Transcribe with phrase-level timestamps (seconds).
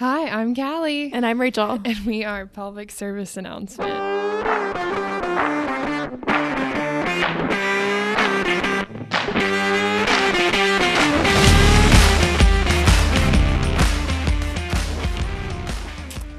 [0.00, 1.12] Hi, I'm Callie.
[1.12, 1.78] And I'm Rachel.
[1.84, 3.90] And we are Pelvic Service Announcement.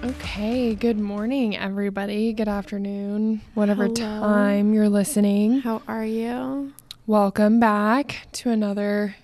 [0.04, 2.34] Okay, good morning, everybody.
[2.34, 3.96] Good afternoon, whatever Hello.
[3.96, 5.62] time you're listening.
[5.62, 6.74] How are you?
[7.06, 9.18] Welcome back to another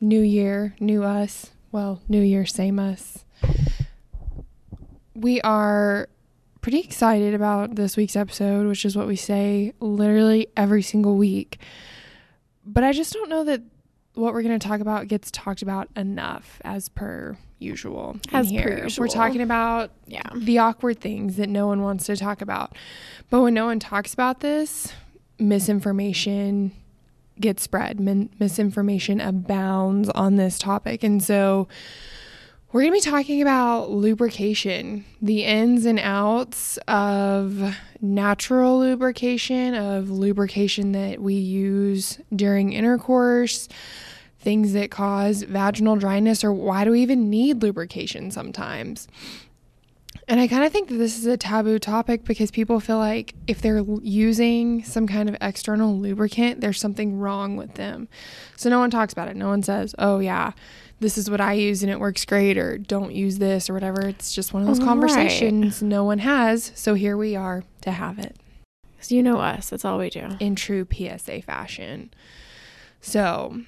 [0.00, 1.50] new year, new us.
[1.72, 3.24] Well, new year, same us.
[5.14, 6.08] We are
[6.60, 11.58] pretty excited about this week's episode, which is what we say literally every single week.
[12.64, 13.62] But I just don't know that
[14.14, 18.16] what we're going to talk about gets talked about enough as per usual.
[18.32, 19.04] As per usual.
[19.04, 20.22] We're talking about Yeah.
[20.34, 22.74] the awkward things that no one wants to talk about.
[23.30, 24.92] But when no one talks about this,
[25.38, 26.72] misinformation
[27.40, 28.00] gets spread.
[28.00, 31.02] Min- misinformation abounds on this topic.
[31.04, 31.68] And so
[32.72, 40.10] we're going to be talking about lubrication, the ins and outs of natural lubrication, of
[40.10, 43.68] lubrication that we use during intercourse,
[44.40, 49.08] things that cause vaginal dryness, or why do we even need lubrication sometimes.
[50.28, 53.34] And I kind of think that this is a taboo topic because people feel like
[53.46, 58.08] if they're using some kind of external lubricant, there's something wrong with them.
[58.56, 59.36] So no one talks about it.
[59.36, 60.50] No one says, oh, yeah,
[61.00, 64.06] this is what I use and it works great, or don't use this, or whatever.
[64.08, 64.86] It's just one of those Right.
[64.86, 66.72] conversations no one has.
[66.74, 68.36] So here we are to have it
[69.00, 69.68] So you know us.
[69.70, 70.28] That's all we do.
[70.40, 72.10] in true PSA fashion.
[73.00, 73.60] So,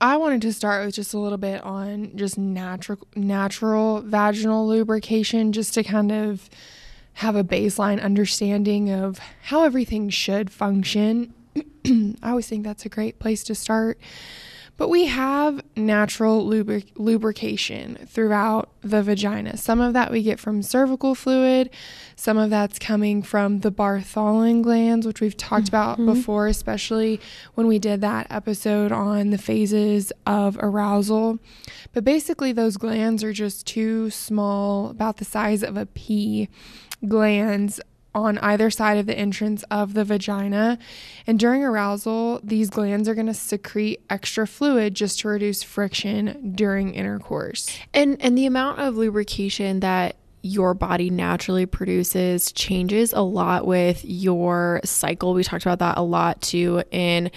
[0.00, 5.52] I wanted to start with just a little bit on just natural natural vaginal lubrication
[5.52, 6.48] just to kind of
[7.14, 11.34] have a baseline understanding of how everything should function.
[12.22, 13.98] I always think that's a great place to start.
[14.78, 19.56] But we have natural lubric- lubrication throughout the vagina.
[19.56, 21.68] Some of that we get from cervical fluid,
[22.14, 26.02] some of that's coming from the Bartholin glands, which we've talked mm-hmm.
[26.02, 27.20] about before, especially
[27.54, 31.40] when we did that episode on the phases of arousal.
[31.92, 36.48] But basically, those glands are just two small, about the size of a pea,
[37.06, 37.80] glands
[38.24, 40.78] on either side of the entrance of the vagina.
[41.26, 46.52] And during arousal, these glands are going to secrete extra fluid just to reduce friction
[46.54, 47.68] during intercourse.
[47.92, 54.04] And and the amount of lubrication that your body naturally produces changes a lot with
[54.04, 55.34] your cycle.
[55.34, 57.30] We talked about that a lot too in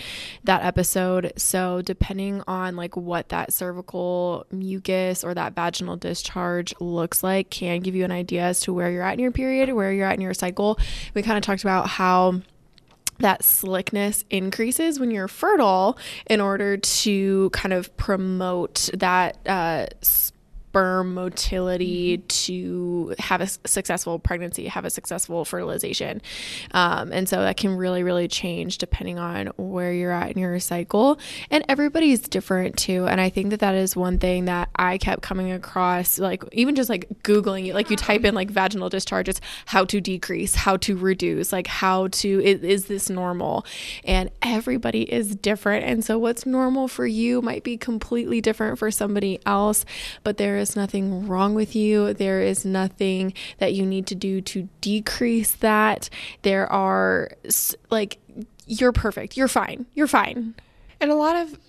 [0.44, 1.34] that episode.
[1.38, 7.80] So, depending on like what that cervical mucus or that vaginal discharge looks like, can
[7.80, 10.16] give you an idea as to where you're at in your period, where you're at
[10.16, 10.80] in your cycle.
[11.14, 12.42] We kind of talked about how
[13.22, 15.98] that slickness increases when you're fertile
[16.28, 19.86] in order to kind of promote that uh,
[20.72, 26.22] sperm motility to have a successful pregnancy, have a successful fertilization.
[26.72, 30.58] Um, and so that can really, really change depending on where you're at in your
[30.62, 31.20] cycle.
[31.50, 33.06] And everybody's different too.
[33.06, 36.76] And I think that that is one thing that I kept coming across, like even
[36.76, 40.78] just like Googling it, like you type in like vaginal discharges, how to decrease, how
[40.78, 43.66] to reduce, like how to, is, is this normal?
[44.06, 45.84] And everybody is different.
[45.84, 49.84] And so what's normal for you might be completely different for somebody else,
[50.24, 52.14] but there is nothing wrong with you.
[52.14, 56.10] There is nothing that you need to do to decrease that.
[56.44, 57.32] There are
[57.90, 58.20] like,
[58.66, 59.36] you're perfect.
[59.36, 59.86] You're fine.
[59.94, 60.56] You're fine.
[61.02, 61.60] And a lot of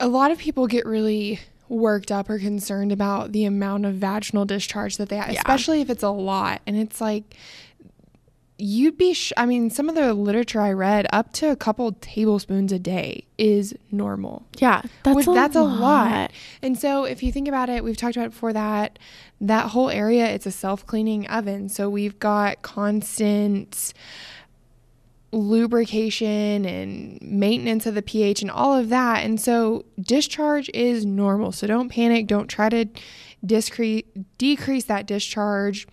[0.00, 4.44] a lot of people get really worked up or concerned about the amount of vaginal
[4.44, 5.38] discharge that they have, Yeah.
[5.38, 6.60] especially if it's a lot.
[6.66, 7.36] And it's like
[8.56, 11.90] you'd be sh- I mean, some of the literature I read up to a couple
[12.00, 14.46] tablespoons a day is normal.
[14.58, 15.80] Yeah, that's Which- a that's a lot.
[15.80, 16.32] lot.
[16.62, 18.98] And so if you think about it, we've talked about before that
[19.40, 21.68] that whole area it's a self-cleaning oven.
[21.68, 23.92] So we've got constant
[25.32, 29.24] lubrication and maintenance of the pH and all of that.
[29.24, 31.50] And so discharge is normal.
[31.52, 32.86] So don't panic, don't try to
[33.44, 34.04] discre-
[34.38, 35.86] decrease that discharge.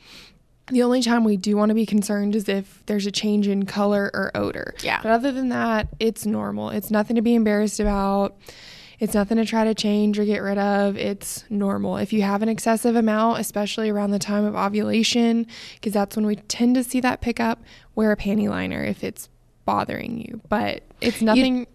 [0.72, 3.66] The only time we do want to be concerned is if there's a change in
[3.66, 4.74] color or odor.
[4.82, 5.02] Yeah.
[5.04, 6.70] But other than that, it's normal.
[6.70, 8.38] It's nothing to be embarrassed about.
[8.98, 10.96] It's nothing to try to change or get rid of.
[10.96, 11.98] It's normal.
[11.98, 16.26] If you have an excessive amount, especially around the time of ovulation, because that's when
[16.26, 17.62] we tend to see that pick up,
[17.96, 19.28] wear a panty liner if it's
[19.66, 20.40] bothering you.
[20.48, 21.68] But it's nothing.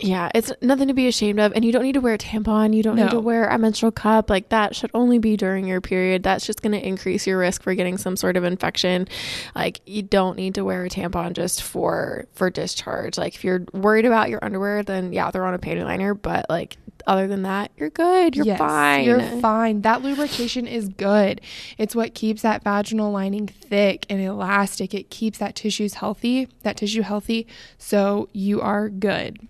[0.00, 1.52] Yeah, it's nothing to be ashamed of.
[1.54, 2.74] And you don't need to wear a tampon.
[2.74, 4.30] You don't need to wear a menstrual cup.
[4.30, 6.22] Like that should only be during your period.
[6.22, 9.08] That's just going to increase your risk for getting some sort of infection.
[9.54, 13.18] Like you don't need to wear a tampon just for for discharge.
[13.18, 16.14] Like if you're worried about your underwear, then yeah, throw on a panty liner.
[16.14, 16.76] But like
[17.06, 18.36] other than that, you're good.
[18.36, 19.04] You're Yes, fine.
[19.04, 19.82] You're fine.
[19.82, 21.40] That lubrication is good.
[21.78, 24.94] It's what keeps that vaginal lining thick and elastic.
[24.94, 27.46] It keeps that tissues healthy, that tissue healthy.
[27.78, 29.48] So you are good.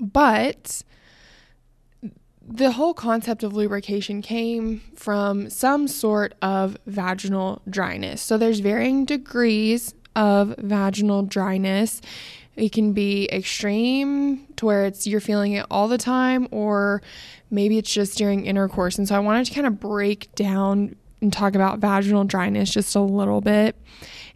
[0.00, 0.82] But
[2.46, 8.20] the whole concept of lubrication came from some sort of vaginal dryness.
[8.20, 12.00] So there's varying degrees of vaginal dryness.
[12.56, 17.02] It can be extreme to where it's you're feeling it all the time or
[17.50, 18.98] maybe it's just during intercourse.
[18.98, 22.94] And so I wanted to kind of break down and talk about vaginal dryness just
[22.94, 23.76] a little bit.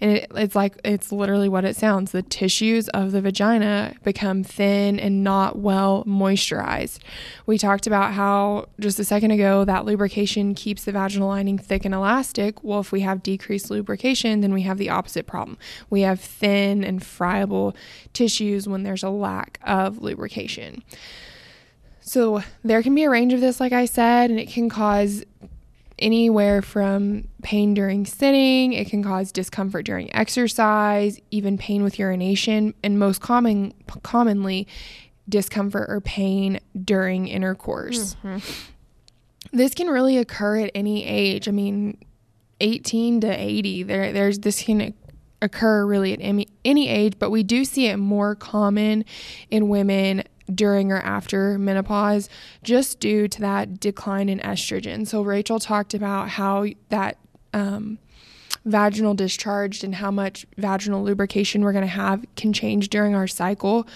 [0.00, 2.12] And it, it's like, it's literally what it sounds.
[2.12, 7.00] The tissues of the vagina become thin and not well moisturized.
[7.46, 11.84] We talked about how just a second ago that lubrication keeps the vaginal lining thick
[11.84, 12.62] and elastic.
[12.62, 15.58] Well, if we have decreased lubrication, then we have the opposite problem.
[15.90, 17.74] We have thin and friable
[18.12, 20.84] tissues when there's a lack of lubrication.
[22.00, 25.24] So there can be a range of this, like I said, and it can cause
[25.98, 32.74] anywhere from pain during sitting, it can cause discomfort during exercise, even pain with urination,
[32.82, 34.66] and most common commonly
[35.28, 38.16] discomfort or pain during intercourse.
[38.24, 38.38] Mm-hmm.
[39.52, 41.48] This can really occur at any age.
[41.48, 41.98] I mean,
[42.60, 44.94] 18 to 80, there there's this can
[45.40, 49.04] occur really at any, any age, but we do see it more common
[49.50, 50.24] in women
[50.54, 52.28] during or after menopause
[52.62, 55.06] just due to that decline in estrogen.
[55.06, 57.18] So Rachel talked about how that
[57.52, 57.98] um,
[58.64, 63.26] vaginal discharge and how much vaginal lubrication we're going to have can change during our
[63.26, 63.86] cycle.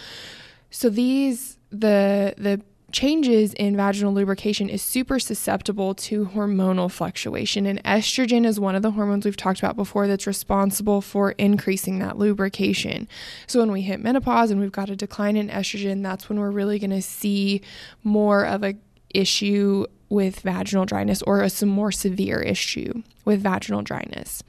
[0.71, 2.61] So these the the
[2.93, 8.83] changes in vaginal lubrication is super susceptible to hormonal fluctuation and estrogen is one of
[8.83, 13.09] the hormones we've talked about before that's responsible for increasing that lubrication.
[13.47, 16.51] So when we hit menopause and we've got a decline in estrogen, that's when we're
[16.51, 17.63] really going to see
[18.05, 18.75] more of a
[19.15, 24.43] issue with vaginal dryness or a some more severe issue with vaginal dryness.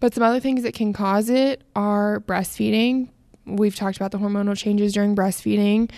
[0.00, 3.08] But some other things that can cause it are breastfeeding.
[3.44, 5.90] We've talked about the hormonal changes during breastfeeding.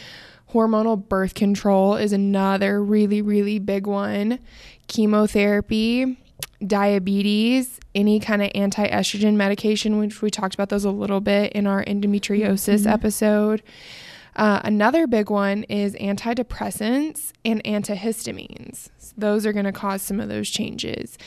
[0.53, 4.39] Hormonal birth control is another really, really big one.
[4.87, 6.19] Chemotherapy,
[6.67, 11.53] diabetes, any kind of anti estrogen medication, which we talked about those a little bit
[11.53, 12.89] in our endometriosis mm-hmm.
[12.89, 13.63] episode.
[14.37, 18.89] Uh, another big one is antidepressants and antihistamines.
[19.17, 21.19] Those are going to cause some of those changes.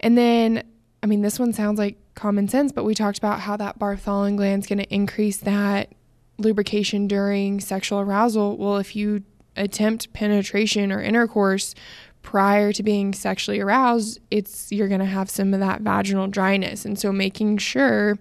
[0.00, 0.62] And then,
[1.02, 4.36] I mean, this one sounds like common sense, but we talked about how that Bartholin
[4.36, 5.90] gland is going to increase that
[6.38, 8.56] lubrication during sexual arousal.
[8.56, 9.22] Well, if you
[9.56, 11.74] attempt penetration or intercourse
[12.22, 16.84] prior to being sexually aroused, it's you're going to have some of that vaginal dryness.
[16.84, 18.18] And so making sure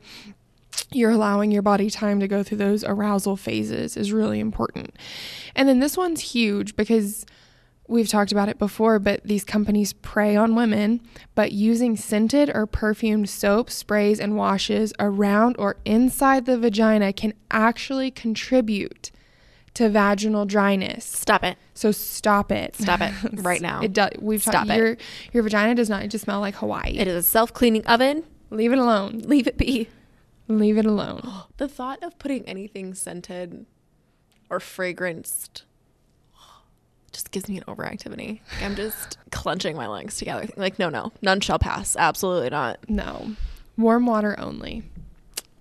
[0.91, 4.95] you're allowing your body time to go through those arousal phases is really important.
[5.55, 7.25] And then this one's huge because
[7.87, 11.01] we've talked about it before, but these companies prey on women,
[11.35, 17.33] but using scented or perfumed soap, sprays, and washes around or inside the vagina can
[17.51, 19.11] actually contribute
[19.73, 21.03] to vaginal dryness.
[21.03, 21.57] Stop it.
[21.73, 22.75] So stop it.
[22.75, 23.13] Stop it
[23.43, 23.81] right now.
[23.81, 24.11] it does.
[24.19, 24.77] We've stop ta- it.
[24.77, 24.97] Your
[25.33, 26.97] your vagina does not just smell like Hawaii.
[26.97, 28.23] It is a self cleaning oven.
[28.49, 29.23] Leave it alone.
[29.25, 29.89] Leave it be.
[30.47, 31.27] Leave it alone.
[31.57, 33.65] the thought of putting anything scented
[34.49, 35.63] or fragranced
[37.13, 38.39] just gives me an overactivity.
[38.61, 40.47] I'm just clenching my legs together.
[40.57, 41.95] Like, no, no, none shall pass.
[41.95, 42.79] Absolutely not.
[42.89, 43.35] No.
[43.77, 44.83] Warm water only.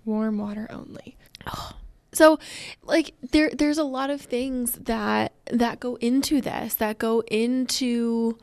[0.05, 1.15] Warm water only.
[1.47, 1.73] Oh.
[2.11, 2.37] So,
[2.83, 8.37] like there there's a lot of things that that go into this, that go into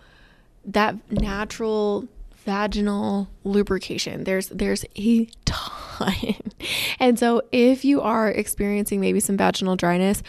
[0.64, 2.08] that natural
[2.44, 4.24] vaginal lubrication.
[4.24, 6.36] There's there's a ton.
[7.00, 10.22] and so if you are experiencing maybe some vaginal dryness,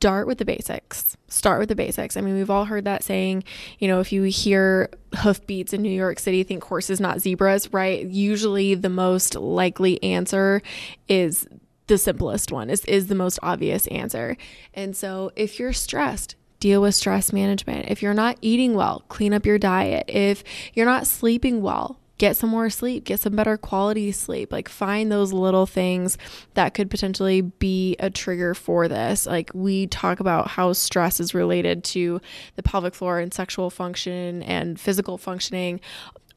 [0.00, 1.14] start with the basics.
[1.28, 2.16] Start with the basics.
[2.16, 3.44] I mean, we've all heard that saying,
[3.78, 4.88] you know, if you hear
[5.18, 8.06] hoofbeats in New York City, think horses, not zebras, right?
[8.06, 10.62] Usually the most likely answer
[11.06, 11.46] is
[11.88, 14.38] the simplest one is, is the most obvious answer.
[14.72, 17.90] And so if you're stressed, deal with stress management.
[17.90, 20.06] If you're not eating well, clean up your diet.
[20.08, 24.52] If you're not sleeping well, get some more sleep, get some better quality sleep.
[24.52, 26.18] Like find those little things
[26.52, 29.24] that could potentially be a trigger for this.
[29.24, 32.20] Like we talk about how stress is related to
[32.56, 35.80] the pelvic floor and sexual function and physical functioning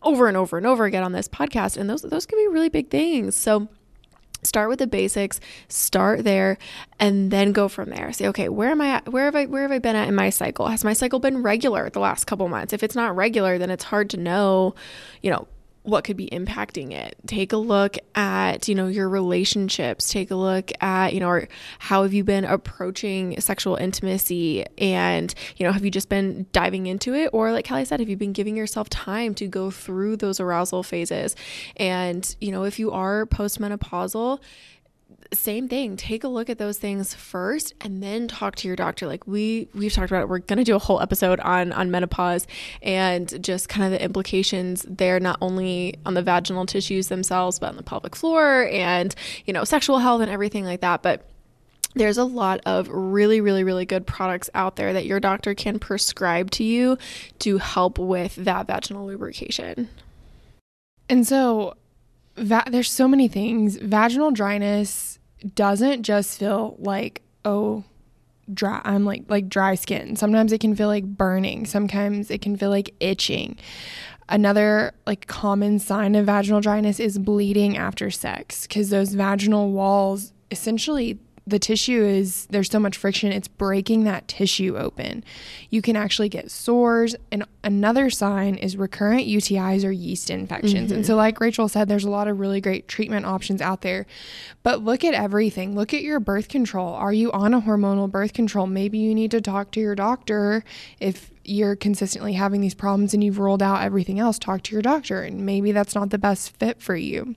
[0.01, 2.69] over and over and over again on this podcast and those those can be really
[2.69, 3.35] big things.
[3.35, 3.67] So
[4.41, 6.57] start with the basics start there
[6.99, 9.61] and then go from there say okay where am i at where have i where
[9.61, 12.45] have i been at in my cycle has my cycle been regular the last couple
[12.49, 14.75] months if it's not regular then it's hard to know
[15.21, 15.47] you know
[15.83, 17.15] what could be impacting it.
[17.27, 20.09] Take a look at, you know, your relationships.
[20.09, 21.45] Take a look at, you know,
[21.79, 26.87] how have you been approaching sexual intimacy and, you know, have you just been diving
[26.87, 30.17] into it or like Callie said, have you been giving yourself time to go through
[30.17, 31.35] those arousal phases?
[31.75, 34.39] And, you know, if you are postmenopausal,
[35.35, 39.07] same thing take a look at those things first and then talk to your doctor
[39.07, 41.91] like we we've talked about it we're going to do a whole episode on on
[41.91, 42.47] menopause
[42.81, 47.69] and just kind of the implications there not only on the vaginal tissues themselves but
[47.69, 51.27] on the pelvic floor and you know sexual health and everything like that but
[51.95, 55.79] there's a lot of really, really, really good products out there that your doctor can
[55.79, 56.97] prescribe to you
[57.39, 59.89] to help with that vaginal lubrication.
[61.07, 61.75] And so,
[62.35, 63.77] va- there's so many things.
[63.77, 65.19] Vaginal dryness
[65.55, 67.83] doesn't just feel like oh
[68.53, 70.15] dry i'm like like dry skin.
[70.15, 71.65] Sometimes it can feel like burning.
[71.65, 73.57] Sometimes it can feel like itching.
[74.29, 80.33] Another like common sign of vaginal dryness is bleeding after sex because those vaginal walls
[80.51, 85.23] essentially the tissue is there's so much friction it's breaking that tissue open.
[85.69, 90.89] You can actually get sores and another sign is recurrent utis or yeast infections.
[90.89, 90.95] Mm-hmm.
[90.95, 94.05] and so like rachel said there's a lot of really great treatment options out there.
[94.63, 95.75] But look at everything.
[95.75, 96.93] Look at your birth control.
[96.93, 98.65] Are you on a hormonal birth control?
[98.65, 100.63] Maybe you need to talk to your doctor
[100.99, 104.39] if you're consistently having these problems and you've rolled out everything else.
[104.39, 107.35] Talk to your doctor and maybe that's not the best fit for you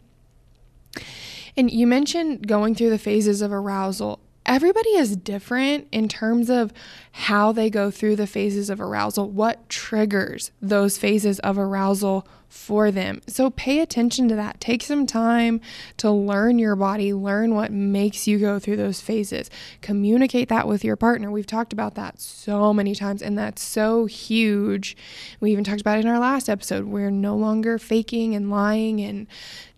[1.57, 4.21] and you mentioned going through the phases of arousal.
[4.45, 6.73] Everybody is different in terms of
[7.13, 12.91] how they go through the phases of arousal, what triggers those phases of arousal for
[12.91, 13.21] them.
[13.27, 14.61] So pay attention to that.
[14.61, 15.61] Take some time
[15.99, 19.51] to learn your body, learn what makes you go through those phases.
[19.81, 21.31] Communicate that with your partner.
[21.31, 24.97] We've talked about that so many times, and that's so huge.
[25.41, 26.87] We even talked about it in our last episode.
[26.87, 29.27] We're no longer faking and lying and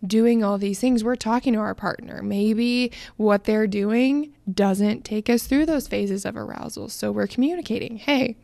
[0.06, 1.02] doing all these things.
[1.02, 2.22] We're talking to our partner.
[2.22, 6.88] Maybe what they're doing doesn't take us through those phases of arousal.
[6.88, 8.36] So we're communicating, hey,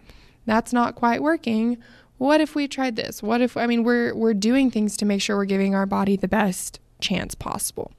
[0.47, 1.79] that's not quite working
[2.19, 3.23] what if we tried this?
[3.23, 6.17] What if I mean we're we're doing things to make sure we're giving our body
[6.17, 7.93] the best chance possible.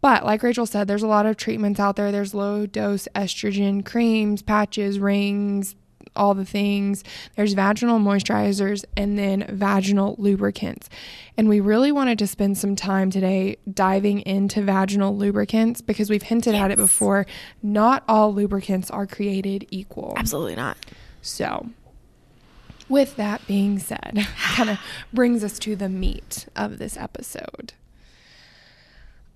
[0.00, 2.10] But like Rachel said, there's a lot of treatments out there.
[2.10, 5.76] There's low dose estrogen creams, patches, rings,
[6.16, 7.04] all the things.
[7.36, 10.88] There's vaginal moisturizers and then vaginal lubricants.
[11.36, 16.22] And we really wanted to spend some time today diving into vaginal lubricants because we've
[16.22, 16.62] hinted yes.
[16.62, 17.26] at it before.
[17.62, 20.14] Not all lubricants are created equal.
[20.16, 20.78] Absolutely not.
[21.22, 21.68] So,
[22.90, 24.78] with that being said, kind of
[25.12, 27.72] brings us to the meat of this episode.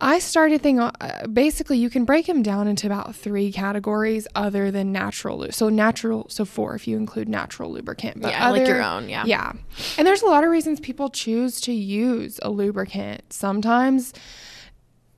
[0.01, 4.71] I started thinking uh, basically you can break them down into about three categories other
[4.71, 5.51] than natural.
[5.53, 8.21] So natural, so four if you include natural lubricant.
[8.21, 9.09] But yeah, other, like your own.
[9.09, 9.25] Yeah.
[9.25, 9.53] Yeah.
[9.97, 13.33] And there's a lot of reasons people choose to use a lubricant.
[13.33, 14.13] Sometimes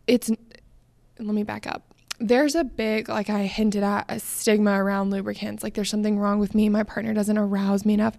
[0.07, 5.11] it's, let me back up there's a big, like I hinted at, a stigma around
[5.11, 5.63] lubricants.
[5.63, 6.69] Like there's something wrong with me.
[6.69, 8.17] My partner doesn't arouse me enough.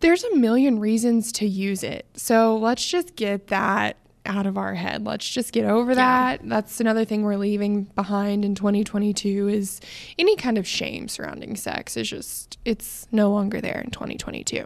[0.00, 2.06] There's a million reasons to use it.
[2.14, 3.96] So let's just get that
[4.26, 5.04] out of our head.
[5.04, 6.40] Let's just get over that.
[6.42, 6.48] Yeah.
[6.48, 9.80] That's another thing we're leaving behind in 2022 is
[10.18, 14.64] any kind of shame surrounding sex is just it's no longer there in 2022.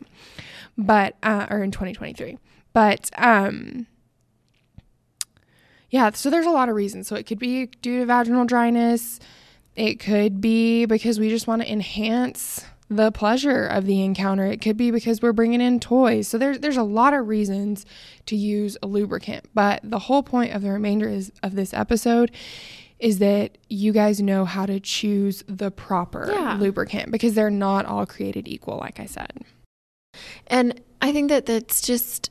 [0.79, 2.39] But uh, or in 2023.
[2.73, 3.87] But um
[5.91, 7.07] yeah, so there's a lot of reasons.
[7.07, 9.21] So it could be due to vaginal dryness.
[9.75, 14.47] It could be because we just want to enhance the pleasure of the encounter.
[14.47, 16.29] It could be because we're bringing in toys.
[16.29, 17.85] So there's there's a lot of reasons
[18.27, 19.47] to use a lubricant.
[19.55, 22.31] But the whole point of the remainder is of this episode
[22.99, 26.57] is that you guys know how to choose the proper yeah.
[26.59, 29.45] lubricant because they're not all created equal like I said.
[30.47, 32.31] And I think that that's just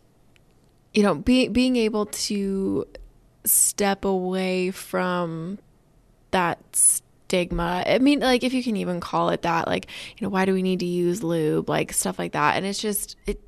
[0.95, 2.87] you know, be, being able to
[3.45, 5.59] step away from
[6.31, 7.83] that stigma.
[7.85, 9.87] I mean, like, if you can even call it that, like,
[10.17, 11.69] you know, why do we need to use lube?
[11.69, 12.55] Like, stuff like that.
[12.55, 13.41] And it's just, it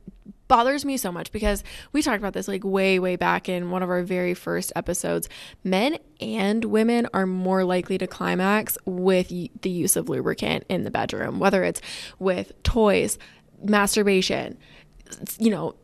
[0.47, 3.83] bothers me so much because we talked about this like way, way back in one
[3.83, 5.27] of our very first episodes.
[5.63, 10.91] Men and women are more likely to climax with the use of lubricant in the
[10.91, 11.81] bedroom, whether it's
[12.19, 13.17] with toys,
[13.63, 14.57] masturbation,
[15.37, 15.75] you know,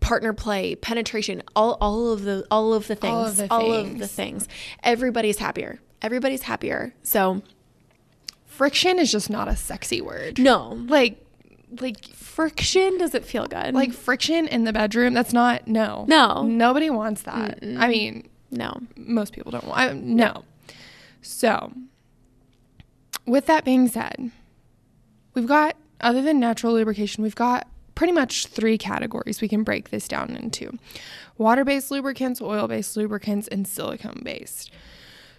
[0.00, 3.60] partner play, penetration, all all of the all of the things, all of the, all
[3.60, 3.92] things.
[3.94, 4.48] Of the things.
[4.82, 5.80] Everybody's happier.
[6.02, 6.94] Everybody's happier.
[7.02, 7.42] So
[8.44, 10.38] friction is just not a sexy word.
[10.38, 10.70] No.
[10.88, 11.22] Like
[11.80, 13.74] like friction does it feel good?
[13.74, 16.04] Like friction in the bedroom, that's not no.
[16.08, 16.42] No.
[16.42, 17.60] Nobody wants that.
[17.60, 17.78] Mm-mm.
[17.78, 18.80] I mean, no.
[18.96, 20.44] Most people don't want I, no.
[21.22, 21.72] So,
[23.26, 24.30] with that being said,
[25.34, 29.90] we've got other than natural lubrication, we've got pretty much three categories we can break
[29.90, 30.78] this down into
[31.36, 34.70] water based lubricants, oil based lubricants, and silicone based.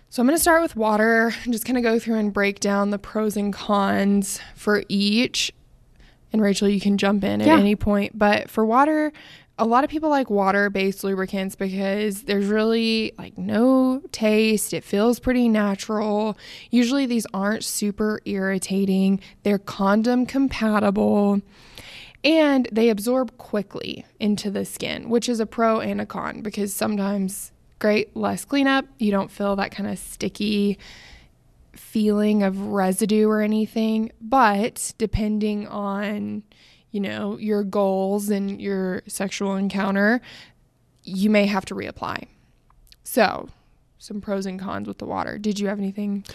[0.10, 1.34] So I'm going to start with water.
[1.46, 5.52] I'm just kind of go through and break down the pros and cons for each.
[6.34, 7.58] And Rachel, you can jump in at Yeah.
[7.58, 8.18] any point.
[8.18, 9.12] But for water,
[9.60, 14.74] a lot of people like water based lubricants because there's really like no taste.
[14.74, 16.38] It feels pretty natural.
[16.72, 19.20] Usually these aren't super irritating.
[19.44, 21.42] They're condom compatible
[22.28, 26.74] and they absorb quickly into the skin, which is a pro and a con because
[26.74, 30.78] sometimes great less cleanup, you don't feel that kind of sticky
[31.72, 36.44] feeling of residue or anything, but depending on
[36.92, 40.20] you know your goals and your sexual encounter,
[41.04, 42.28] you may have to reapply.
[43.06, 43.48] So,
[44.00, 45.38] some pros and cons with the water.
[45.38, 46.26] Did you have anything?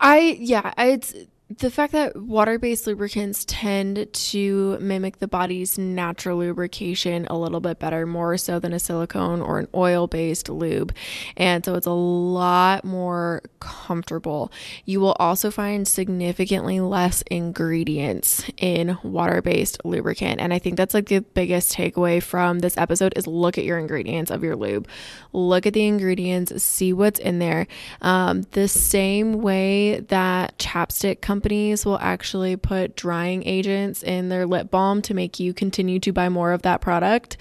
[0.00, 1.14] I yeah, it's
[1.58, 7.78] the fact that water-based lubricants tend to mimic the body's natural lubrication a little bit
[7.78, 10.94] better more so than a silicone or an oil-based lube.
[11.36, 14.52] And so it's a lot more comfortable.
[14.84, 20.40] You will also find significantly less ingredients in water-based lubricant.
[20.40, 23.78] And I think that's like the biggest takeaway from this episode is look at your
[23.78, 24.88] ingredients of your lube.
[25.32, 27.66] Look at the ingredients, see what's in there.
[28.00, 34.70] Um, the same way that chapstick companies will actually put drying agents in their lip
[34.70, 37.36] balm to make you continue to buy more of that product,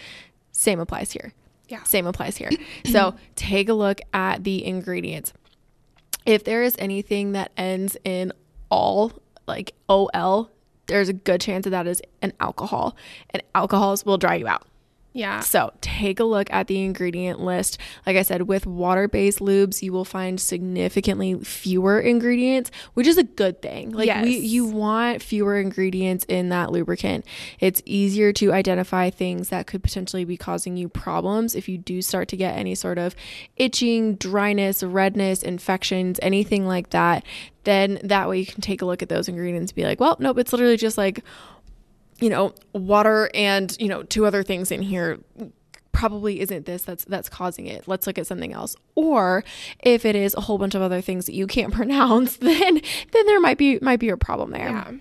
[0.51, 1.33] same applies here.
[1.67, 1.83] Yeah.
[1.83, 2.49] Same applies here.
[2.85, 5.33] so take a look at the ingredients.
[6.25, 8.33] If there is anything that ends in
[8.71, 9.13] all,
[9.47, 10.49] like OL,
[10.87, 12.97] there's a good chance that that is an alcohol,
[13.29, 14.65] and alcohols will dry you out.
[15.13, 15.41] Yeah.
[15.41, 17.77] So take a look at the ingredient list.
[18.05, 23.17] Like I said, with water based lubes, you will find significantly fewer ingredients, which is
[23.17, 23.91] a good thing.
[23.91, 27.25] Like we, you want fewer ingredients in that lubricant.
[27.59, 32.01] It's easier to identify things that could potentially be causing you problems if you do
[32.01, 33.13] start to get any sort of
[33.57, 37.25] itching, dryness, redness, infections, anything like that.
[37.63, 40.15] Then that way you can take a look at those ingredients and be like, well,
[40.19, 41.23] nope, it's literally just like
[42.21, 45.19] you know, water and, you know, two other things in here
[45.91, 47.87] probably isn't this that's that's causing it.
[47.87, 48.75] Let's look at something else.
[48.95, 49.43] Or
[49.83, 52.81] if it is a whole bunch of other things that you can't pronounce, then
[53.11, 54.69] then there might be might be a problem there.
[54.69, 54.91] Yeah.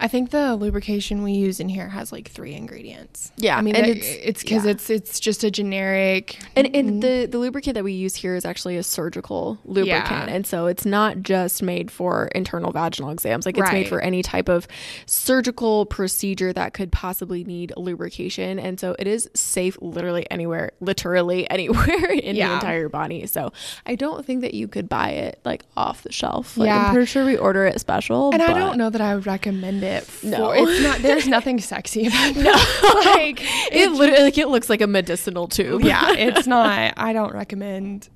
[0.00, 3.30] I think the lubrication we use in here has like three ingredients.
[3.36, 4.72] Yeah, I mean, and it's- it's because yeah.
[4.72, 6.38] it's it's just a generic.
[6.56, 7.00] And, and mm-hmm.
[7.00, 10.28] the, the lubricant that we use here is actually a surgical lubricant.
[10.28, 10.34] Yeah.
[10.34, 13.46] And so it's not just made for internal vaginal exams.
[13.46, 14.66] Like it's made for any type of
[15.06, 18.58] surgical procedure that could possibly need lubrication.
[18.58, 23.26] And so it is safe literally anywhere, literally anywhere in the entire body.
[23.26, 23.52] So
[23.86, 26.56] I don't think that you could buy it like off the shelf.
[26.56, 26.86] Like, Yeah.
[26.86, 28.32] I'm pretty sure we order it special.
[28.32, 30.04] and I don't know that I would recommend it.
[30.04, 30.50] For, No.
[30.50, 30.98] it's not.
[31.00, 32.44] There's nothing sexy about it.
[33.06, 33.40] like
[33.72, 35.82] It literally like it looks like a medicinal tube.
[35.82, 36.94] yeah, it's not.
[36.96, 38.08] I don't recommend.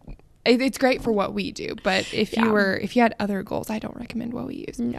[0.44, 2.44] It, it's great for what we do, but if Yeah.
[2.46, 4.78] you were if you had other goals, I don't recommend what we use.
[4.78, 4.98] No.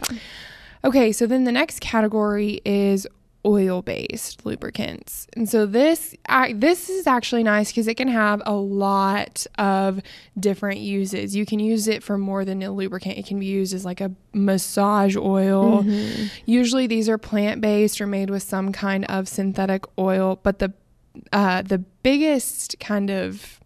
[0.84, 3.06] Okay, so then the next category is
[3.44, 5.26] oil-based lubricants.
[5.34, 10.00] And so this I this is actually nice because it can have a lot of
[10.38, 11.34] different uses.
[11.34, 13.18] You can use it for more than a lubricant.
[13.18, 15.84] It can be used as like a massage oil.
[16.44, 20.72] Usually these are plant-based or made with some kind of synthetic oil, but the
[21.32, 23.60] uh, the biggest kind of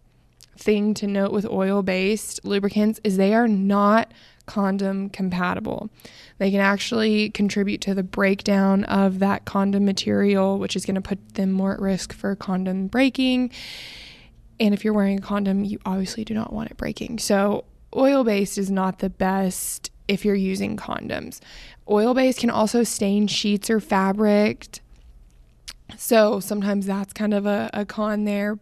[0.57, 4.11] thing to note with oil based lubricants is they are not
[4.45, 5.89] condom compatible.
[6.37, 11.01] They can actually contribute to the breakdown of that condom material, which is going to
[11.01, 13.51] put them more at risk for condom breaking.
[14.59, 17.19] And if you're wearing a condom, you obviously do not want it breaking.
[17.19, 21.39] So, oil based is not the best if you're using condoms.
[21.89, 24.79] Oil based can also stain sheets or fabric.
[25.97, 28.59] So sometimes that's kind of a, a con there.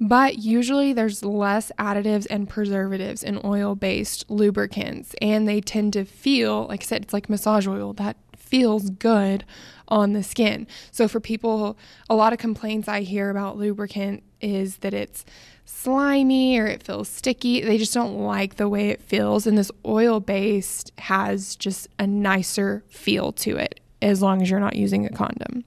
[0.00, 5.14] But usually there's less additives and preservatives in oil based lubricants.
[5.20, 9.44] And they tend to feel, like I said, it's like massage oil that feels good
[9.88, 10.66] on the skin.
[10.90, 11.76] So for people,
[12.08, 15.24] a lot of complaints I hear about lubricant is that it's
[15.64, 17.62] slimy or it feels sticky.
[17.62, 19.46] They just don't like the way it feels.
[19.46, 24.60] And this oil based has just a nicer feel to it as long as you're
[24.60, 25.64] not using a condom.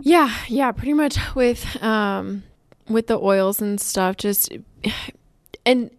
[0.00, 2.42] Yeah, yeah, pretty much with um
[2.88, 4.52] with the oils and stuff just
[5.64, 5.90] and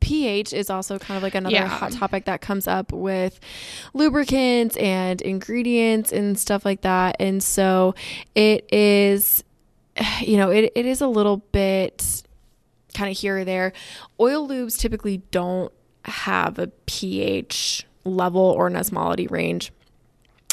[0.00, 1.66] pH is also kind of like another Yeah.
[1.68, 3.40] hot topic that comes up with
[3.94, 7.16] lubricants and ingredients and stuff like that.
[7.18, 7.94] And so
[8.34, 9.42] it is
[10.20, 12.22] you know, it, it is a little bit
[12.94, 13.72] kind of here or there.
[14.20, 15.72] Oil lubes typically don't
[16.04, 19.72] have a pH level or an osmolality range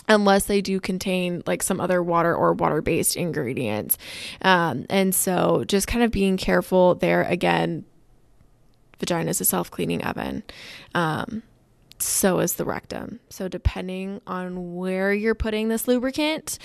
[0.08, 3.98] unless they do contain like some other water or water based ingredients.
[4.42, 7.86] Um, and so just kind of being careful there again.
[9.00, 10.44] Vagina is a self cleaning oven.
[10.96, 11.44] Um,
[12.00, 13.20] so is the rectum.
[13.30, 16.60] So, depending on where you're putting this lubricant,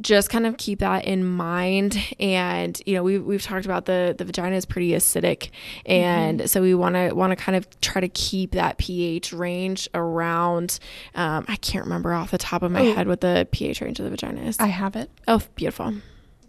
[0.00, 1.98] just kind of keep that in mind.
[2.18, 5.50] And you know we, we've talked about the the vagina is pretty acidic.
[5.86, 6.46] And mm-hmm.
[6.46, 10.78] so we want to want to kind of try to keep that ph range around
[11.14, 12.94] um, i can't remember off the top of my oh.
[12.94, 14.58] head what the ph range of the vagina is.
[14.58, 15.10] I have it.
[15.28, 15.94] Oh beautiful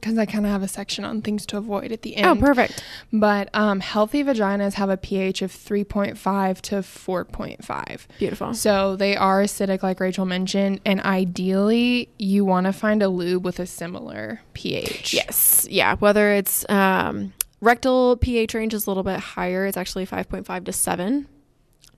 [0.02, 2.26] because I kind of have a section on things to avoid at the end.
[2.26, 2.84] Oh, perfect.
[3.14, 8.08] But um, healthy vaginas have a pH of 3.5 to 4.5.
[8.18, 8.54] Beautiful.
[8.56, 13.46] So they are acidic, like Rachel mentioned, and ideally you want to find a lube
[13.46, 15.14] with a similar pH.
[15.14, 15.68] Yes.
[15.70, 15.96] Yeah.
[15.98, 20.74] Whether it's um, rectal pH range is a little bit higher, it's actually 5.5 to
[20.74, 21.28] 7.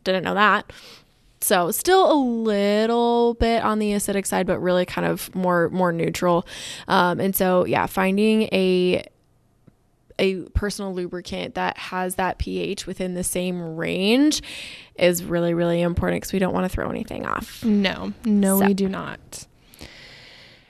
[0.03, 0.71] Didn't know that.
[1.43, 5.91] So still a little bit on the acidic side, but really kind of more more
[5.91, 6.47] neutral.
[6.87, 9.05] Um, and so yeah, finding a
[10.19, 14.41] a personal lubricant that has that pH within the same range
[14.95, 17.63] is really really important because we don't want to throw anything off.
[17.65, 18.65] No, no, so.
[18.65, 19.47] we do not.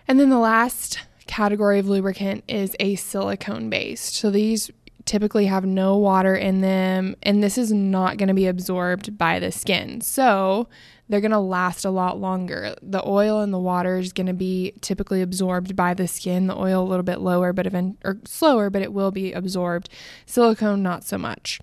[0.08, 4.16] And then the last category of lubricant is a silicone based.
[4.16, 4.72] So these
[5.06, 9.40] typically have no water in them, and this is not going to be absorbed by
[9.40, 10.02] the skin.
[10.02, 10.68] So
[11.10, 12.76] they're going to last a lot longer.
[12.82, 16.48] The oil and the water is going to be typically absorbed by the skin.
[16.48, 19.90] The oil a little bit lower, but event or slower, but it will be absorbed.
[20.26, 21.60] Silicone not so much.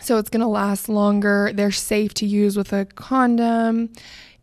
[0.00, 1.52] So it's going to last longer.
[1.54, 3.92] They're safe to use with a condom.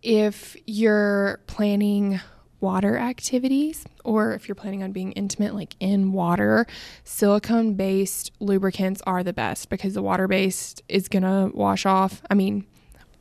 [0.02, 2.22] If you're planning
[2.62, 6.68] water activities or if you're planning on being intimate like in water
[7.04, 12.22] silicone based lubricants are the best because the water based is going to wash off
[12.30, 12.66] i mean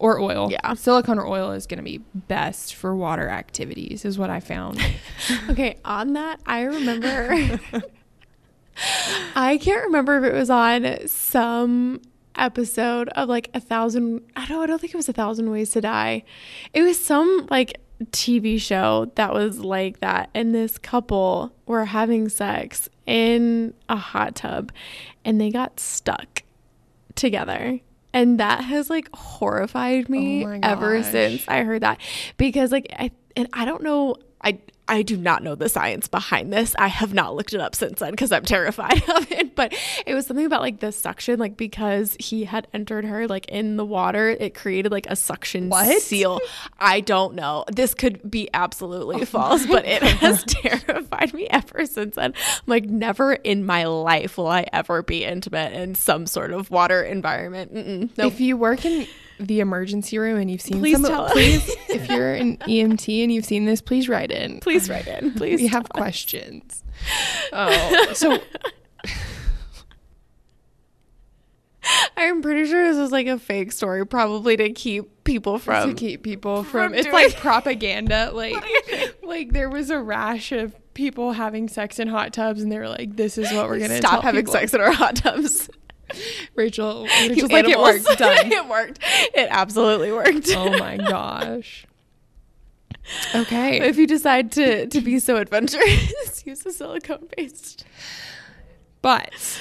[0.00, 0.50] or oil.
[0.50, 0.72] Yeah.
[0.72, 4.80] Silicone or oil is going to be best for water activities is what i found.
[5.50, 7.28] Okay on that i remember
[9.36, 12.00] i can't remember if it was on some
[12.34, 15.70] episode of like a thousand i don't i don't think it was a thousand ways
[15.72, 16.24] to die.
[16.72, 20.30] It was some like TV show that was like that.
[20.34, 24.72] And this couple were having sex in a hot tub
[25.24, 26.42] and they got stuck
[27.14, 27.80] together.
[28.12, 32.00] And that has like horrified me oh ever since I heard that.
[32.36, 34.58] Because like I and I don't know I
[34.90, 36.74] I do not know the science behind this.
[36.76, 39.54] I have not looked it up since then because I'm terrified of it.
[39.54, 39.72] But
[40.04, 43.76] it was something about like the suction, like because he had entered her like in
[43.76, 46.02] the water, it created like a suction what?
[46.02, 46.40] seal.
[46.80, 47.64] I don't know.
[47.72, 52.34] This could be absolutely oh false, but it has terrified me ever since then.
[52.36, 56.68] I'm like, never in my life will I ever be intimate in some sort of
[56.72, 57.72] water environment.
[57.72, 58.32] Nope.
[58.32, 59.06] If you work in
[59.40, 63.32] the emergency room and you've seen please some, tell please, if you're an EMT and
[63.32, 64.60] you've seen this, please write in.
[64.60, 65.32] Please write in.
[65.40, 65.60] Please.
[65.60, 66.84] we have questions.
[67.52, 68.38] Oh, so
[72.16, 75.94] I'm pretty sure this is like a fake story, probably to keep people from to
[75.94, 76.90] keep people from.
[76.90, 78.30] from it's like propaganda.
[78.34, 78.62] Like,
[79.22, 82.88] like there was a rash of people having sex in hot tubs, and they were
[82.88, 84.52] like, "This is what we're gonna stop having people.
[84.52, 85.70] sex in our hot tubs."
[86.54, 88.18] Rachel, Rachel's like, it worked.
[88.18, 88.36] Done.
[88.52, 88.98] it worked.
[89.34, 90.48] It absolutely worked.
[90.54, 91.86] oh my gosh.
[93.34, 93.80] Okay.
[93.80, 97.84] If you decide to to be so adventurous, use a silicone based.
[99.02, 99.60] But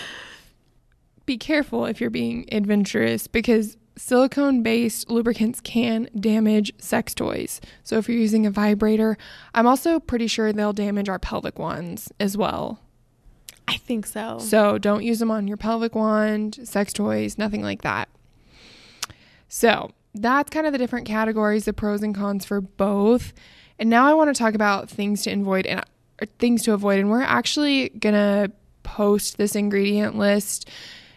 [1.25, 7.61] be careful if you're being adventurous because silicone based lubricants can damage sex toys.
[7.83, 9.17] So if you're using a vibrator,
[9.53, 12.79] I'm also pretty sure they'll damage our pelvic wands as well.
[13.69, 14.39] I think so.
[14.39, 18.09] So don't use them on your pelvic wand, sex toys, nothing like that.
[19.47, 23.33] So that's kind of the different categories, the pros and cons for both.
[23.77, 25.83] And now I want to talk about things to avoid and
[26.37, 26.99] things to avoid.
[26.99, 28.51] And we're actually gonna
[28.83, 30.67] post this ingredient list.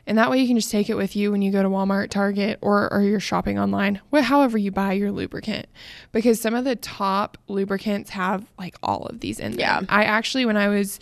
[0.07, 2.11] And that way you can just take it with you when you go to Walmart,
[2.11, 5.67] Target, or, or you're shopping online, however you buy your lubricant.
[6.11, 9.61] Because some of the top lubricants have like all of these in them.
[9.61, 9.81] Yeah.
[9.89, 10.99] I actually, when I was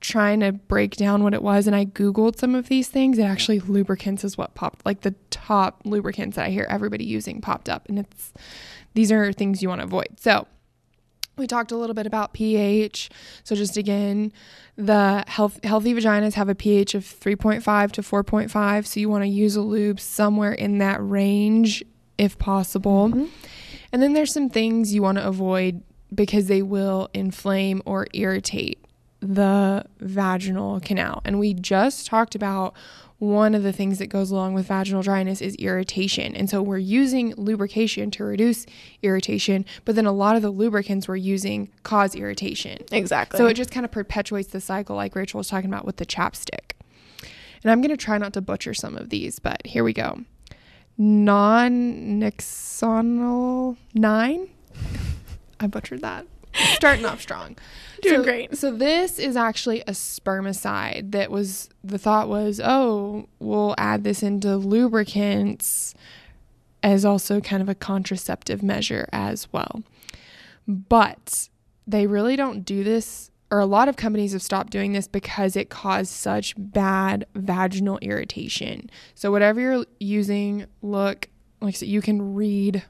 [0.00, 3.22] trying to break down what it was and I googled some of these things, it
[3.22, 7.68] actually lubricants is what popped like the top lubricants that I hear everybody using popped
[7.68, 8.32] up and it's
[8.94, 10.18] these are things you want to avoid.
[10.18, 10.46] So,
[11.38, 13.10] we talked a little bit about pH.
[13.44, 14.32] So just again,
[14.76, 19.28] the health, healthy vaginas have a pH of 3.5 to 4.5, so you want to
[19.28, 21.84] use a lube somewhere in that range
[22.18, 23.08] if possible.
[23.08, 23.26] Mm-hmm.
[23.92, 25.82] And then there's some things you want to avoid
[26.14, 28.84] because they will inflame or irritate
[29.20, 31.20] the vaginal canal.
[31.24, 32.74] And we just talked about
[33.18, 36.36] one of the things that goes along with vaginal dryness is irritation.
[36.36, 38.64] And so we're using lubrication to reduce
[39.02, 42.78] irritation, but then a lot of the lubricants we're using cause irritation.
[42.92, 43.38] Exactly.
[43.38, 46.06] So it just kind of perpetuates the cycle, like Rachel was talking about with the
[46.06, 46.72] chapstick.
[47.64, 50.20] And I'm going to try not to butcher some of these, but here we go.
[50.96, 54.48] Non Nixonal 9.
[55.58, 56.26] I butchered that.
[56.74, 57.56] Starting off strong.
[58.02, 58.56] Doing so, great.
[58.56, 64.22] So this is actually a spermicide that was the thought was, oh, we'll add this
[64.22, 65.94] into lubricants
[66.82, 69.82] as also kind of a contraceptive measure as well.
[70.66, 71.48] But
[71.86, 75.56] they really don't do this or a lot of companies have stopped doing this because
[75.56, 78.90] it caused such bad vaginal irritation.
[79.14, 81.28] So whatever you're using, look
[81.60, 82.84] like so you can read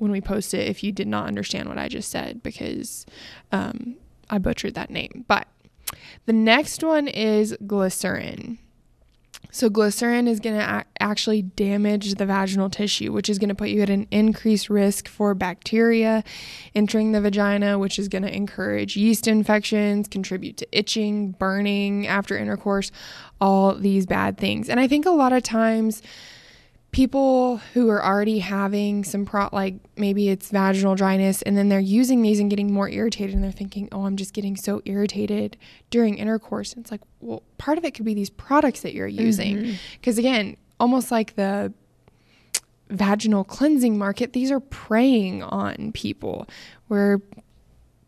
[0.00, 3.06] when we post it if you did not understand what I just said because
[3.52, 3.96] um,
[4.28, 5.24] I butchered that name.
[5.28, 5.46] But
[6.26, 8.58] the next one is glycerin.
[9.52, 13.70] So, glycerin is going to actually damage the vaginal tissue, which is going to put
[13.70, 16.22] you at an increased risk for bacteria
[16.74, 22.38] entering the vagina, which is going to encourage yeast infections, contribute to itching, burning after
[22.38, 22.92] intercourse,
[23.40, 24.68] all these bad things.
[24.68, 26.00] And I think a lot of times,
[26.92, 31.78] people who are already having some pro like maybe it's vaginal dryness and then they're
[31.78, 35.56] using these and getting more irritated and they're thinking oh i'm just getting so irritated
[35.90, 36.72] during intercourse.
[36.72, 39.56] And it's like well part of it could be these products that you're using.
[39.56, 39.72] Mm-hmm.
[39.94, 41.72] Because again almost like the
[42.88, 46.48] vaginal cleansing market these are preying on people.
[46.88, 47.20] We're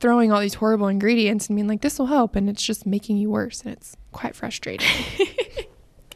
[0.00, 3.18] throwing all these horrible ingredients and being like this will help and it's just making
[3.18, 4.88] you worse and it's quite frustrating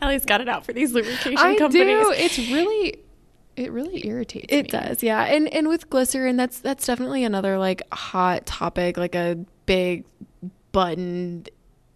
[0.00, 1.86] Allie's got it out for these lubrication I companies.
[1.86, 2.12] do.
[2.16, 2.98] It's really,
[3.56, 4.68] it really irritates It me.
[4.68, 5.24] does, yeah.
[5.24, 10.04] And and with glycerin, that's that's definitely another like hot topic, like a big
[10.72, 11.46] button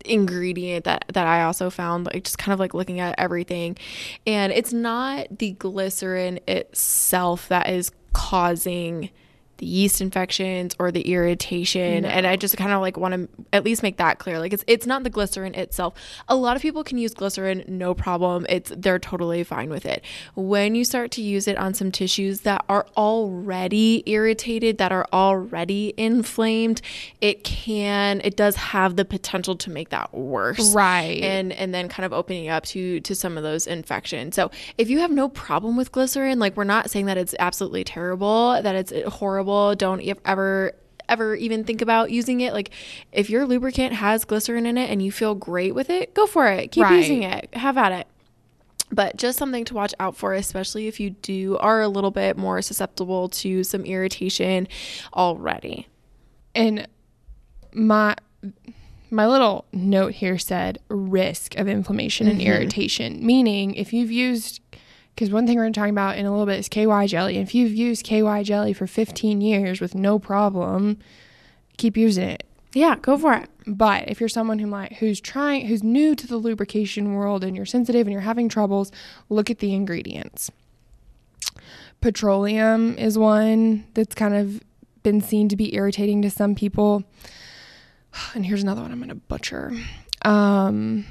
[0.06, 3.76] ingredient that that I also found like just kind of like looking at everything.
[4.26, 9.10] And it's not the glycerin itself that is causing
[9.60, 13.62] the yeast infections or the irritation and I just kind of like want to at
[13.62, 15.94] least make that clear like it's it's not the glycerin itself.
[16.28, 18.46] A lot of people can use glycerin no problem.
[18.48, 20.02] It's they're totally fine with it.
[20.34, 25.06] When you start to use it on some tissues that are already irritated, that are
[25.12, 26.80] already inflamed,
[27.20, 31.22] it can it does have the potential to make that worse Right.
[31.22, 34.34] and and then kind of opening up to to some of those infections.
[34.36, 37.84] So if you have no problem with glycerin, like we're not saying that it's absolutely
[37.84, 39.49] terrible, that it's uh, horrible.
[39.74, 40.72] Don't ever
[41.08, 42.52] ever even think about using it.
[42.52, 42.70] Like
[43.12, 46.46] if your lubricant has glycerin in it and you feel great with it, go for
[46.46, 46.70] it.
[46.70, 46.98] Keep Right.
[46.98, 47.52] using it.
[47.54, 48.06] Have at it.
[48.92, 52.36] But just something to watch out for, especially if you do are a little bit
[52.36, 54.68] more susceptible to some irritation
[55.14, 55.86] already.
[56.54, 56.86] and
[57.72, 58.14] my
[59.12, 62.48] my little note here said risk of inflammation and mm-hmm.
[62.52, 64.60] irritation, meaning if you've used
[65.20, 67.36] because one thing we're going to talk about in a little bit is KY jelly.
[67.36, 70.96] If you've used KY jelly for 15 years with no problem,
[71.76, 72.44] keep using it.
[72.72, 73.50] Yeah, go for it.
[73.66, 77.54] But if you're someone who might who's trying who's new to the lubrication world and
[77.54, 78.90] you're sensitive and you're having troubles,
[79.28, 80.50] look at the ingredients.
[82.00, 84.62] Petroleum is one that's kind of
[85.02, 87.04] been seen to be irritating to some people.
[88.34, 89.70] And here's another one I'm going to butcher.
[90.22, 91.04] Um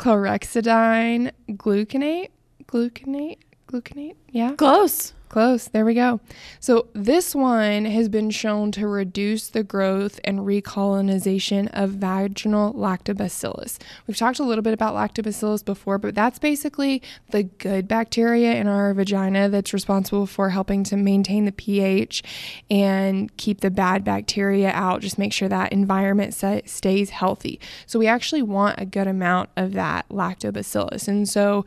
[0.00, 2.30] chlorhexidine gluconate,
[2.66, 4.16] gluconate, gluconate.
[4.30, 4.54] Yeah.
[4.54, 5.12] Close.
[5.30, 5.68] Close.
[5.68, 6.18] There we go.
[6.58, 13.78] So, this one has been shown to reduce the growth and recolonization of vaginal lactobacillus.
[14.08, 18.66] We've talked a little bit about lactobacillus before, but that's basically the good bacteria in
[18.66, 22.24] our vagina that's responsible for helping to maintain the pH
[22.68, 25.00] and keep the bad bacteria out.
[25.00, 27.60] Just make sure that environment stays healthy.
[27.86, 31.06] So, we actually want a good amount of that lactobacillus.
[31.06, 31.64] And so,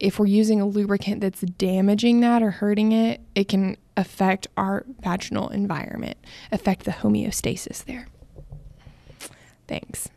[0.00, 4.84] if we're using a lubricant that's damaging that or hurting it, it can affect our
[5.00, 6.16] vaginal environment,
[6.52, 8.06] affect the homeostasis there.
[9.66, 10.08] Thanks.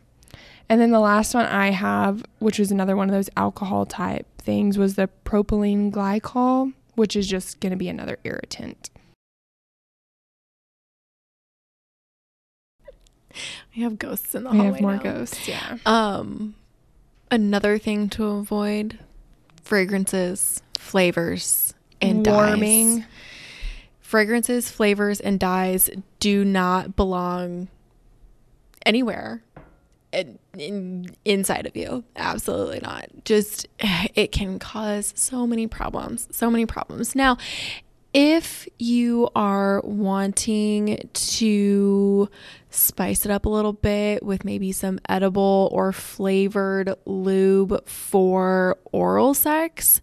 [0.68, 4.26] And then the last one I have, which is another one of those alcohol type
[4.38, 8.88] things, was the propylene glycol, which is just going to be another irritant.
[13.74, 14.72] We have ghosts in the We hallway.
[14.72, 15.02] have more now.
[15.02, 15.78] ghosts, yeah.
[15.86, 16.54] Um,
[17.30, 18.98] another thing to avoid:
[19.62, 22.98] fragrances, flavors, and Warming.
[22.98, 23.08] dyes.
[24.00, 25.88] Fragrances, flavors, and dyes
[26.20, 27.68] do not belong
[28.84, 29.42] anywhere
[30.12, 32.04] in, in, inside of you.
[32.16, 33.06] Absolutely not.
[33.24, 36.28] Just it can cause so many problems.
[36.30, 37.14] So many problems.
[37.14, 37.38] Now,
[38.12, 42.28] if you are wanting to
[42.74, 49.34] spice it up a little bit with maybe some edible or flavored lube for oral
[49.34, 50.00] sex,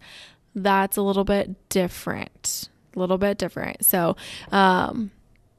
[0.54, 2.68] that's a little bit different.
[2.94, 3.84] A little bit different.
[3.84, 4.16] So,
[4.50, 5.10] um,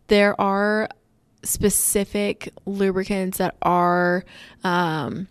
[0.08, 0.89] there are
[1.43, 4.26] specific lubricants that are
[4.63, 5.28] um,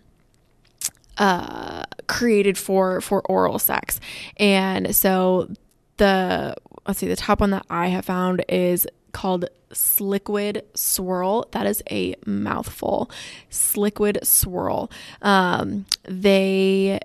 [1.17, 3.99] uh, created for for oral sex,
[4.37, 5.49] and so
[5.97, 6.55] the
[6.87, 11.47] let's see, the top one that I have found is called Sliquid Swirl.
[11.51, 13.09] That is a mouthful.
[13.49, 14.91] Sliquid Swirl.
[15.21, 16.99] Um, they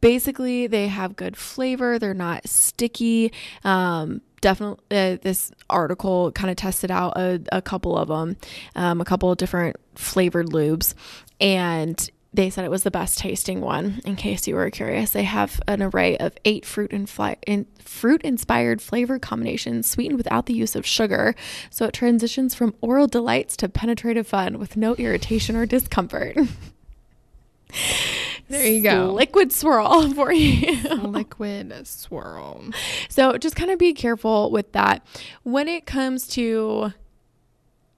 [0.00, 1.98] basically they have good flavor.
[1.98, 3.32] They're not sticky.
[3.64, 8.36] Um, definitely, uh, this article kind of tested out a, a couple of them,
[8.74, 10.94] um, a couple of different flavored lubes,
[11.40, 14.00] and they said it was the best tasting one.
[14.04, 17.66] In case you were curious, they have an array of eight fruit and fly, in,
[17.78, 21.34] fruit inspired flavor combinations, sweetened without the use of sugar.
[21.70, 26.36] So it transitions from oral delights to penetrative fun with no irritation or discomfort.
[28.48, 29.12] There you go.
[29.12, 30.82] Liquid swirl for you.
[30.96, 32.64] Liquid swirl.
[33.08, 35.06] So just kind of be careful with that.
[35.44, 36.92] When it comes to,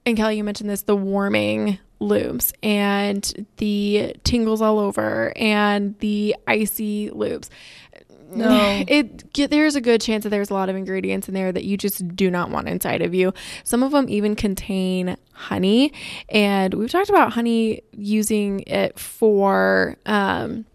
[0.05, 6.35] and Callie, you mentioned this, the warming lubes and the tingles all over and the
[6.47, 7.49] icy lubes.
[8.31, 8.83] No.
[8.87, 11.77] It there's a good chance that there's a lot of ingredients in there that you
[11.77, 13.33] just do not want inside of you.
[13.63, 15.93] Some of them even contain honey,
[16.29, 20.65] and we've talked about honey using it for um,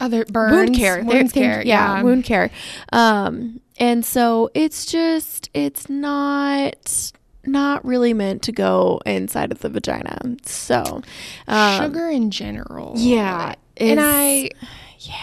[0.00, 2.02] Other burns, wound care, wound care, yeah, yeah.
[2.02, 2.50] wound care.
[2.92, 7.12] Um, and so it's just it's not
[7.48, 10.36] not really meant to go inside of the vagina.
[10.44, 11.02] So,
[11.46, 12.94] um, Sugar in general.
[12.96, 14.50] yeah, and I
[14.98, 15.14] yeah.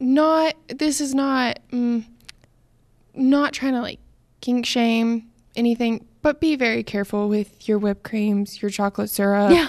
[0.00, 2.04] not this is not mm,
[3.14, 4.00] not trying to like
[4.40, 9.68] kink shame anything but be very careful with your whipped creams your chocolate syrup yeah.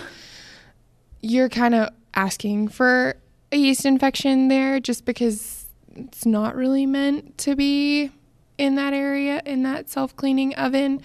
[1.22, 3.16] you're kind of asking for
[3.52, 8.12] a yeast infection there just because it's not really meant to be
[8.60, 11.02] in that area in that self-cleaning oven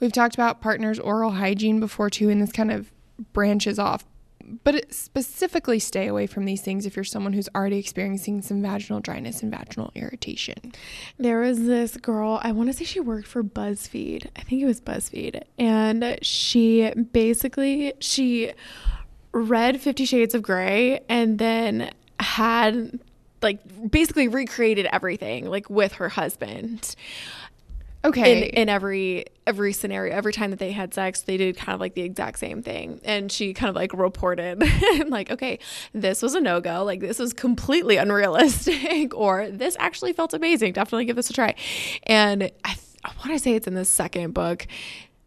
[0.00, 2.90] we've talked about partners oral hygiene before too and this kind of
[3.32, 4.04] branches off
[4.62, 9.00] but specifically stay away from these things if you're someone who's already experiencing some vaginal
[9.00, 10.72] dryness and vaginal irritation
[11.18, 14.28] There was this girl, I want to say she worked for BuzzFeed.
[14.36, 15.42] I think it was BuzzFeed.
[15.58, 18.52] And she basically she
[19.32, 21.90] read 50 Shades of Grey and then
[22.20, 22.98] had
[23.44, 26.96] like basically recreated everything like with her husband.
[28.04, 31.74] okay In in every every scenario, every time that they had sex, they did kind
[31.74, 33.00] of like the exact same thing.
[33.04, 34.62] And she kind of like reported
[35.08, 35.58] like, okay,
[35.92, 40.72] this was a no-go, like this was completely unrealistic or this actually felt amazing.
[40.72, 41.54] Definitely give this a try.
[42.04, 44.66] And I th- I want to say it's in the second book.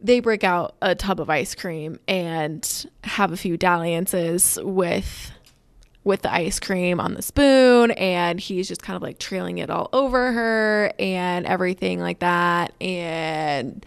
[0.01, 5.31] They break out a tub of ice cream and have a few dalliances with
[6.07, 9.69] with the ice cream on the spoon and he's just kind of like trailing it
[9.69, 12.73] all over her and everything like that.
[12.81, 13.85] And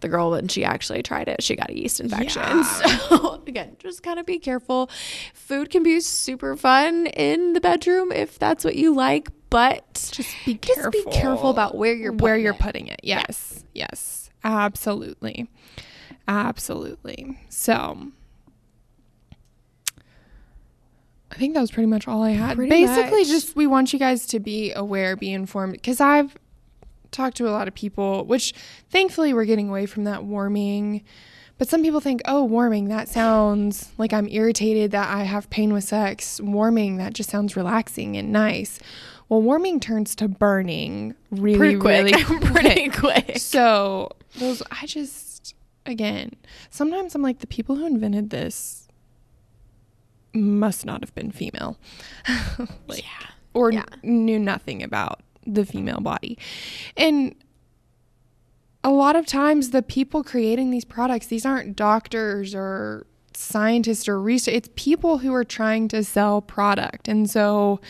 [0.00, 2.42] the girl when she actually tried it she got a yeast infection.
[2.42, 2.62] Yeah.
[3.08, 4.88] so again just kind of be careful.
[5.34, 10.34] Food can be super fun in the bedroom if that's what you like but just
[10.46, 12.60] be careful just be careful about where you're where you're it.
[12.60, 13.00] putting it.
[13.02, 13.62] Yes.
[13.74, 14.30] Yes.
[14.42, 15.50] Absolutely.
[16.26, 17.38] Absolutely.
[17.50, 18.08] So
[21.38, 22.56] I think that was pretty much all I had.
[22.56, 23.28] Pretty Basically, much.
[23.28, 26.36] just we want you guys to be aware, be informed, because I've
[27.12, 28.52] talked to a lot of people, which
[28.90, 31.04] thankfully we're getting away from that warming.
[31.56, 35.72] But some people think, oh, warming, that sounds like I'm irritated that I have pain
[35.72, 36.40] with sex.
[36.40, 38.80] Warming, that just sounds relaxing and nice.
[39.28, 43.26] Well, warming turns to burning really, pretty quick really pretty quick.
[43.26, 45.54] quick So those, I just,
[45.86, 46.32] again,
[46.70, 48.87] sometimes I'm like, the people who invented this
[50.38, 51.78] must not have been female.
[52.86, 53.84] like, yeah or Yeah.
[54.02, 56.38] kn- knew nothing about the female body.
[56.96, 57.34] And
[58.84, 64.20] a lot of times, the people creating these products, these aren't doctors or scientists or
[64.20, 67.08] research, it's people who are trying to sell product.
[67.08, 67.80] And so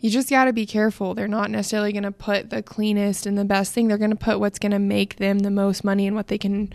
[0.00, 1.14] you just got to be careful.
[1.14, 3.88] They're not necessarily going to put the cleanest and the best thing.
[3.88, 6.38] They're going to put what's going to make them the most money and what they
[6.38, 6.72] can.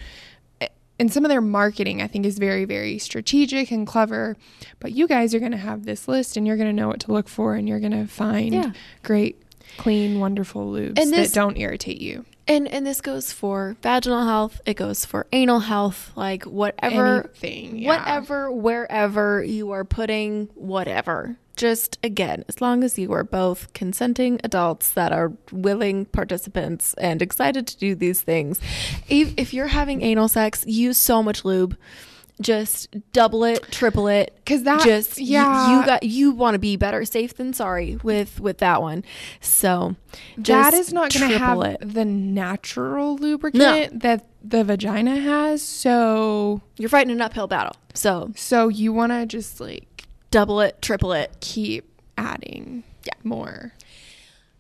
[1.00, 4.38] And some of their marketing, I think, is very, very strategic and clever.
[4.80, 7.00] But you guys are going to have this list and you're going to know what
[7.02, 8.72] to look for and you're going to find Yeah.
[9.02, 9.42] great,
[9.78, 12.26] clean, wonderful lubes this- that don't irritate you.
[12.48, 17.78] And and this goes for vaginal health it goes for anal health like whatever Anything,
[17.78, 17.88] yeah.
[17.88, 21.38] whatever wherever you are putting whatever.
[21.56, 27.22] Just again as long as you are both consenting adults that are willing participants and
[27.22, 28.60] excited to do these things.
[29.08, 31.78] If, if you're having anal sex use so much lube
[32.42, 35.80] just double it triple it, because that- just yeah.
[35.80, 39.04] you got you want to be better safe than sorry with with that one
[39.40, 39.96] so
[40.38, 41.78] that is not going to have it.
[41.82, 45.62] the natural lubricant that the vagina has.
[45.62, 47.76] So, you're fighting an uphill battle.
[47.94, 51.32] So so you want to just like double it, triple it.
[51.40, 51.86] keep
[52.18, 53.14] adding Yeah.
[53.24, 53.74] more.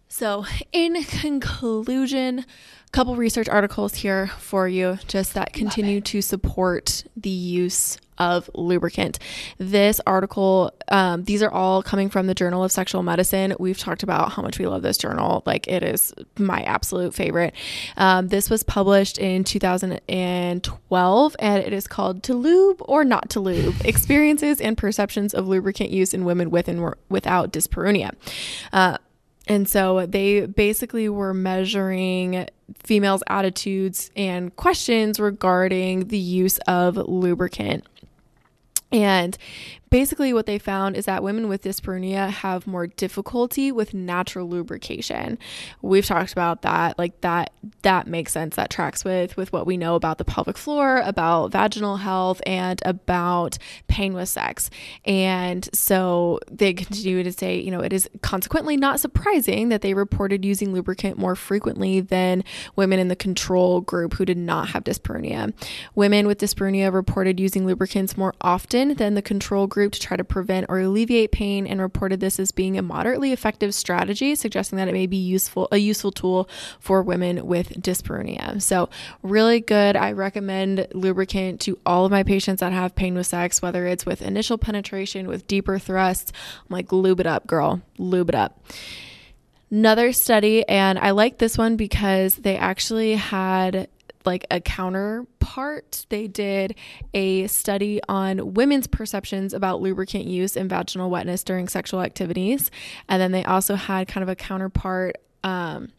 [0.07, 2.45] So, in conclusion,
[2.93, 9.17] couple research articles here for you just that continue to support the use of lubricant.
[9.57, 13.55] This article, um, these are all coming from the Journal of Sexual Medicine.
[13.59, 15.41] We've talked about how much we love this journal.
[15.47, 17.55] Like, it is my absolute favorite.
[17.97, 23.39] Um, this was published in 2012 and it is called To Lube or Not to
[23.39, 28.11] Lube Experiences and Perceptions of Lubricant Use in Women with and Without Dyspareunia.
[28.71, 28.99] Uh,
[29.47, 32.47] and so they basically were measuring
[32.84, 37.86] females' attitudes and questions regarding the use of lubricant.
[38.91, 39.38] And
[39.93, 45.37] basically, what they found is that women with dyspareunia have more difficulty with natural lubrication.
[45.83, 47.53] We've talked about that, like that.
[47.83, 48.55] That makes sense.
[48.55, 52.81] That tracks with with what we know about the pelvic floor, about vaginal health, and
[52.83, 54.71] about pain with sex.
[55.05, 59.93] And so they continue to say, you know, it is consequently not surprising that they
[59.93, 62.43] reported using lubricant more frequently than
[62.75, 65.53] women in the control group who did not have dyspareunia.
[65.93, 70.23] Women with dyspareunia reported using lubricants more often than the control group to try to
[70.23, 74.88] prevent or alleviate pain and reported this as being a moderately effective strategy, suggesting that
[74.88, 78.61] it may be useful a useful tool for women with dyspareunia.
[78.61, 78.89] So,
[79.21, 79.95] really good.
[79.95, 84.05] I recommend lubricant to all of my patients that have pain with sex, whether it's
[84.05, 86.31] with initial penetration, with deeper thrusts.
[86.59, 88.59] I'm like, lube it up, girl, lube it up
[89.71, 93.88] another study and i like this one because they actually had
[94.26, 96.05] like a counterpart.
[96.09, 96.76] They did
[97.13, 102.71] a study on women's perceptions about lubricant use and vaginal wetness during sexual activities.
[103.09, 105.89] And then they also had kind of a counterpart um,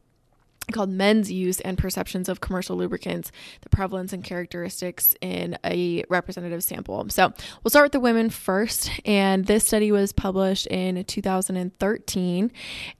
[0.72, 3.30] called men's use and perceptions of commercial lubricants,
[3.62, 7.08] the prevalence and characteristics in a representative sample.
[7.10, 8.90] So we'll start with the women first.
[9.04, 12.52] And this study was published in 2013.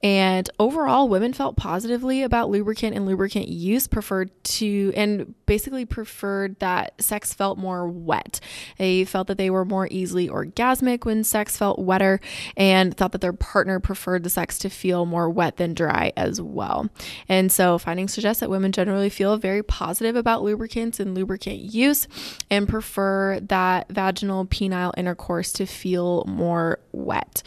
[0.03, 6.59] And overall, women felt positively about lubricant and lubricant use, preferred to, and basically preferred
[6.59, 8.39] that sex felt more wet.
[8.77, 12.19] They felt that they were more easily orgasmic when sex felt wetter
[12.57, 16.41] and thought that their partner preferred the sex to feel more wet than dry as
[16.41, 16.89] well.
[17.27, 22.05] And so, findings suggest that women generally feel very positive about lubricants and lubricant use
[22.51, 27.43] and prefer that vaginal penile intercourse to feel more wet.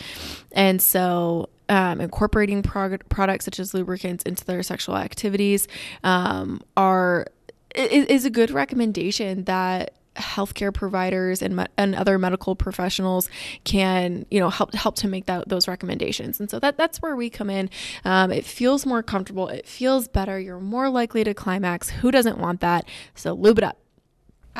[0.53, 5.69] And so, um, incorporating prog- products such as lubricants into their sexual activities
[6.03, 7.27] um, are
[7.75, 13.29] is, is a good recommendation that healthcare providers and, me- and other medical professionals
[13.65, 16.41] can you know help help to make that those recommendations.
[16.41, 17.71] And so that that's where we come in.
[18.05, 19.49] Um, it feels more comfortable.
[19.49, 20.39] It feels better.
[20.39, 21.91] You're more likely to climax.
[21.91, 22.85] Who doesn't want that?
[23.15, 23.79] So lube it up.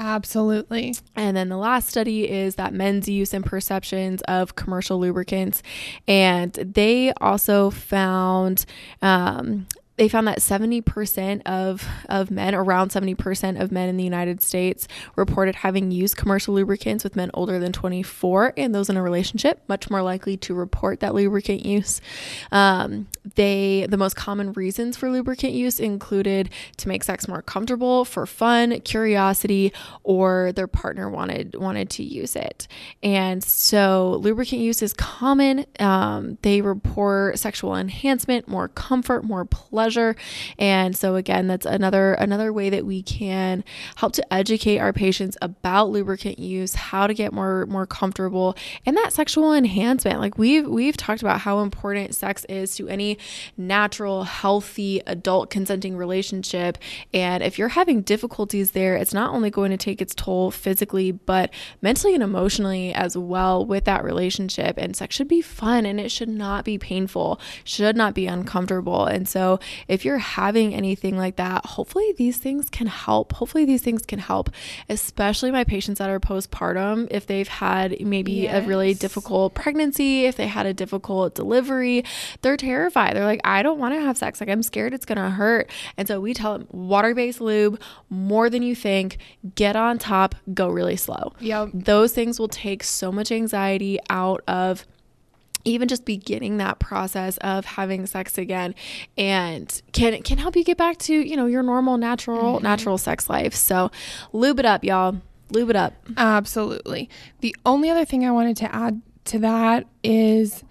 [0.01, 0.95] Absolutely.
[1.17, 5.61] and then the last study is that men's use and perceptions of commercial lubricants.
[6.07, 8.65] And they also found
[9.03, 9.67] um,
[9.99, 14.87] they found that 70% of, of men, around 70% of men in the United States,
[15.17, 19.61] reported having used commercial lubricants with men older than 24 and those in a relationship,
[19.69, 22.01] much more likely to report that lubricant use.
[22.53, 28.05] Um, they the most common reasons for lubricant use included to make sex more comfortable,
[28.05, 29.73] for fun, curiosity,
[30.05, 32.69] or their partner wanted wanted to use it.
[33.03, 35.67] And so lubricant use is common.
[35.81, 39.88] Um, they report sexual enhancement, more comfort, more pleasure.
[40.59, 43.65] And so again, that's another another way that we can
[43.97, 48.97] help to educate our patients about lubricant use, how to get more more comfortable, and
[48.97, 50.21] that sexual enhancement.
[50.21, 53.19] Like we've we've talked about how important sex is to any
[53.57, 56.79] natural, healthy adult consenting relationship.
[57.13, 61.13] And if you're having difficulties there, it's not only going to take its toll physically,
[61.13, 61.51] but
[61.83, 64.77] mentally and emotionally as well with that relationship.
[64.79, 69.07] And sex should be fun and it should not be painful, should not be uncomfortable.
[69.07, 73.33] And so if you're having anything like that, hopefully these things can help.
[73.33, 74.51] Hopefully these things can help,
[74.89, 77.07] especially my patients that are postpartum.
[77.11, 78.65] If they've had maybe yes.
[78.65, 82.05] a really difficult pregnancy, if they had a difficult delivery,
[82.43, 83.15] they're terrified.
[83.15, 84.41] They're like, I don't want to have sex.
[84.41, 85.71] Like, I'm scared it's going to hurt.
[85.97, 89.19] And so we tell them water based lube, more than you think,
[89.55, 91.33] get on top, go really slow.
[91.41, 91.71] Yep.
[91.75, 94.87] Those things will take so much anxiety out of
[95.69, 98.75] even just beginning that process of having sex again
[99.17, 102.65] and can can help you get back to you know your normal natural mm-hmm.
[102.65, 103.55] natural sex life.
[103.55, 103.91] So
[104.33, 105.21] lube it up y'all.
[105.51, 105.95] Lube it up.
[106.17, 107.09] Absolutely.
[107.41, 110.65] The only other thing i wanted to add to that is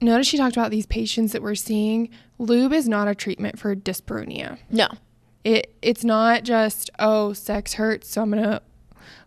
[0.00, 2.10] notice she talked about these patients that we're seeing.
[2.38, 4.58] Lube is not a treatment for dyspareunia.
[4.70, 4.88] No.
[5.44, 8.60] It it's not just oh sex hurts so i'm gonna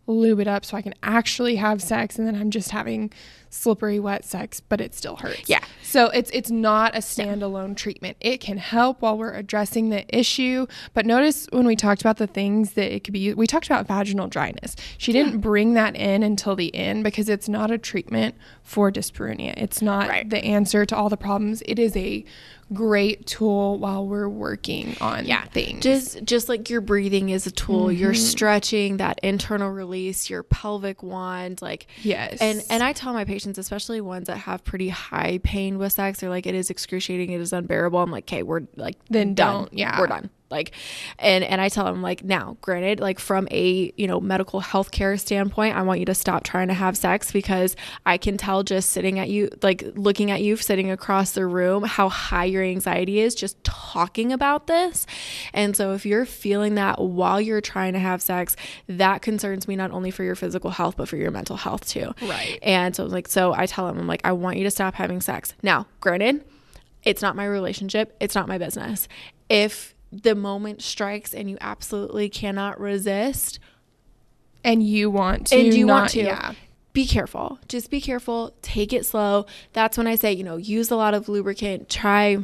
[0.07, 3.11] lube it up so i can actually have sex and then i'm just having
[3.53, 5.47] slippery wet sex, but it still hurts.
[5.47, 5.63] Yeah.
[5.83, 8.17] So it's it's not a standalone treatment.
[8.19, 12.27] It can help while we're addressing the issue, but notice when we talked about the
[12.27, 14.75] things that it could be we talked about vaginal dryness.
[14.97, 19.53] She didn't bring that in until the end because it's not a treatment for dyspareunia.
[19.55, 20.29] It's not right.
[20.29, 21.61] the answer to all the problems.
[21.65, 22.25] It is a
[22.73, 25.45] great tool while we're working on yeah.
[25.45, 25.83] things.
[25.83, 27.99] Just just like your breathing is a tool, mm-hmm.
[27.99, 32.37] you're stretching that internal release, your pelvic wand, like yes.
[32.41, 36.19] And and I tell my patients, especially ones that have pretty high pain with sex,
[36.19, 37.99] they're like, it is excruciating, it is unbearable.
[37.99, 39.53] I'm like, okay, we're like then done.
[39.53, 40.71] Don't, yeah, we're done like
[41.19, 45.19] and and i tell him like now granted like from a you know medical healthcare
[45.19, 47.75] standpoint i want you to stop trying to have sex because
[48.05, 51.83] i can tell just sitting at you like looking at you sitting across the room
[51.83, 55.05] how high your anxiety is just talking about this.
[55.53, 58.55] And so if you're feeling that while you're trying to have sex
[58.87, 62.13] that concerns me not only for your physical health but for your mental health too.
[62.21, 62.59] Right.
[62.61, 65.21] And so like so i tell him i'm like i want you to stop having
[65.21, 65.53] sex.
[65.61, 66.43] Now granted
[67.03, 68.15] it's not my relationship.
[68.21, 69.09] It's not my business.
[69.49, 73.59] If the moment strikes and you absolutely cannot resist
[74.63, 76.23] and you want to and you not, want to.
[76.23, 76.53] yeah.
[76.93, 77.57] Be careful.
[77.67, 78.53] Just be careful.
[78.61, 79.47] Take it slow.
[79.73, 81.89] That's when i say you know use a lot of lubricant.
[81.89, 82.37] Try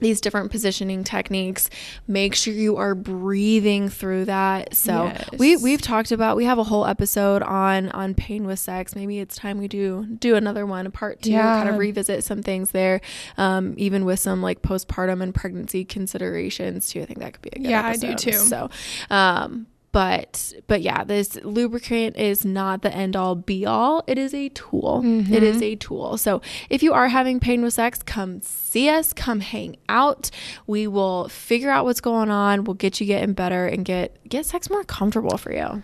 [0.00, 1.70] these different positioning techniques
[2.06, 5.28] make sure you are breathing through that so yes.
[5.38, 9.18] we we've talked about we have a whole episode on on pain with sex maybe
[9.18, 11.58] it's time we do do another one a part two yeah.
[11.58, 13.00] kind of revisit some things there
[13.36, 17.50] um, even with some like postpartum and pregnancy considerations too i think that could be
[17.52, 18.06] a good yeah episode.
[18.06, 18.70] i do too so
[19.10, 24.04] um but but yeah this lubricant is not the end all be all.
[24.06, 25.02] It is a tool.
[25.04, 25.32] Mm-hmm.
[25.32, 25.64] it is mm-hmm.
[25.64, 26.16] a tool.
[26.16, 30.30] So if you are having pain with sex come see us come hang out.
[30.66, 32.64] We will figure out what's going on.
[32.64, 35.82] We'll get you getting better and get get sex more comfortable for you.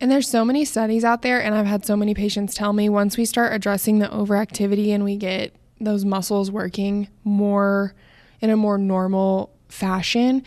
[0.00, 2.88] And there's so many studies out there and i've had so many patients tell me
[2.88, 7.94] once we start addressing the overactivity and we get those muscles working more
[8.40, 10.42] in a more normal fashion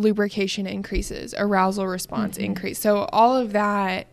[0.00, 2.46] lubrication increases, arousal response mm-hmm.
[2.46, 2.78] increase.
[2.78, 4.06] So all of that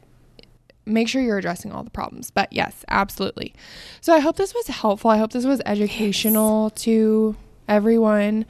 [0.86, 2.32] make sure you're addressing all the problems.
[2.32, 3.54] But yes, absolutely.
[4.02, 5.12] So I hope this was helpful.
[5.12, 6.84] I hope this was educational yes.
[6.84, 7.36] to
[7.68, 8.46] everyone.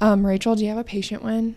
[0.00, 1.56] Um, Rachel, do you have a patient one?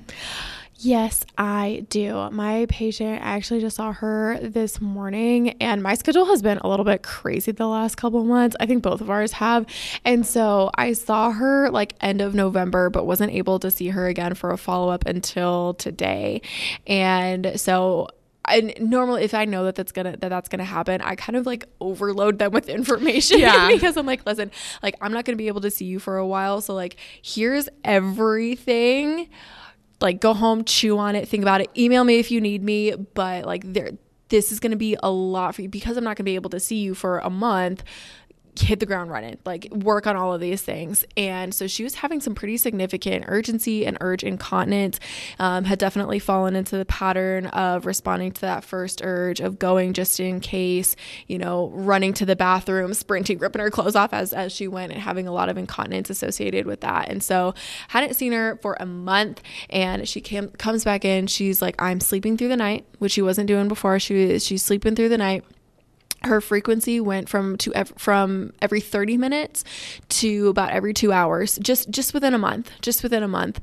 [0.85, 2.29] Yes, I do.
[2.29, 6.67] My patient, I actually just saw her this morning, and my schedule has been a
[6.67, 8.55] little bit crazy the last couple of months.
[8.59, 9.65] I think both of ours have.
[10.05, 14.05] And so I saw her like end of November, but wasn't able to see her
[14.05, 16.43] again for a follow up until today.
[16.85, 18.09] And so
[18.47, 21.47] and normally if i know that that's gonna that that's gonna happen i kind of
[21.47, 23.67] like overload them with information yeah.
[23.71, 24.51] because i'm like listen
[24.83, 27.67] like i'm not gonna be able to see you for a while so like here's
[27.83, 29.27] everything
[30.01, 32.93] like go home, chew on it, think about it, email me if you need me,
[33.13, 33.91] but like there
[34.29, 36.35] this is going to be a lot for you because I'm not going to be
[36.35, 37.83] able to see you for a month
[38.59, 41.05] hit the ground running, like work on all of these things.
[41.17, 44.99] And so she was having some pretty significant urgency and urge incontinence,
[45.39, 49.93] um, had definitely fallen into the pattern of responding to that first urge of going
[49.93, 50.95] just in case,
[51.27, 54.91] you know, running to the bathroom, sprinting, ripping her clothes off as, as she went
[54.91, 57.09] and having a lot of incontinence associated with that.
[57.09, 57.53] And so
[57.89, 61.27] hadn't seen her for a month and she came, comes back in.
[61.27, 63.99] She's like, I'm sleeping through the night, which she wasn't doing before.
[63.99, 65.43] She she's sleeping through the night
[66.27, 69.63] her frequency went from to ev- from every 30 minutes
[70.09, 73.59] to about every 2 hours just just within a month just within a month.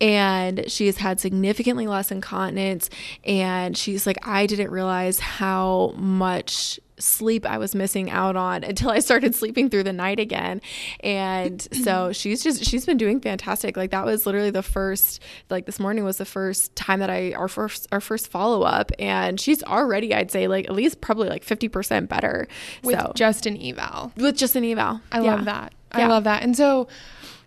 [0.00, 2.90] And she has had significantly less incontinence
[3.24, 8.90] and she's like I didn't realize how much sleep I was missing out on until
[8.90, 10.60] I started sleeping through the night again.
[11.00, 13.76] And so she's just she's been doing fantastic.
[13.76, 17.32] Like that was literally the first like this morning was the first time that I
[17.32, 21.28] our first our first follow up and she's already I'd say like at least probably
[21.28, 22.48] like 50% better.
[22.82, 24.12] With so just an eval.
[24.16, 25.00] With just an eval.
[25.12, 25.34] I yeah.
[25.34, 25.72] love that.
[25.92, 26.42] I love that.
[26.42, 26.88] And so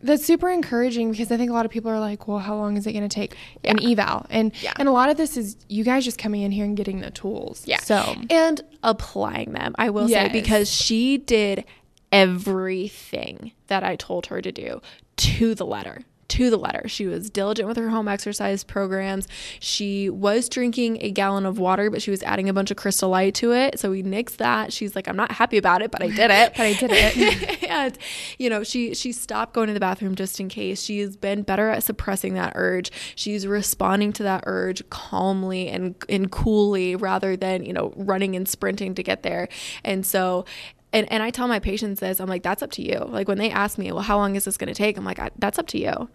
[0.02, 2.78] that's super encouraging because I think a lot of people are like, well, how long
[2.78, 3.72] is it going to take Yeah.
[3.72, 4.26] an eval?
[4.30, 4.74] And Yeah.
[4.78, 7.12] and a lot of this is you guys just coming in here and getting the
[7.12, 7.64] tools.
[7.66, 7.80] Yeah.
[7.82, 10.28] So and applying them, I will Yes.
[10.28, 11.66] say, because she did
[12.12, 14.82] everything that I told her to do
[15.18, 16.04] to the letter.
[16.30, 16.88] To the letter.
[16.88, 19.28] She was diligent with her home exercise programs.
[19.60, 23.10] She was drinking a gallon of water, but she was adding a bunch of crystal
[23.10, 23.80] light to it.
[23.80, 24.72] So we nixed that.
[24.72, 26.54] She's like, I'm not happy about it, but I did it.
[26.58, 27.64] but I did it.
[27.70, 27.98] and
[28.38, 31.70] you know she she stopped going to the bathroom just in case she's been better
[31.70, 37.64] at suppressing that urge she's responding to that urge calmly and and coolly rather than
[37.64, 39.48] you know running and sprinting to get there
[39.84, 40.46] and so
[40.92, 43.00] and, and I tell my patients this, I'm like, that's up to you.
[43.00, 44.98] Like when they ask me, well, how long is this going to take?
[44.98, 46.10] I'm like, that's up to you.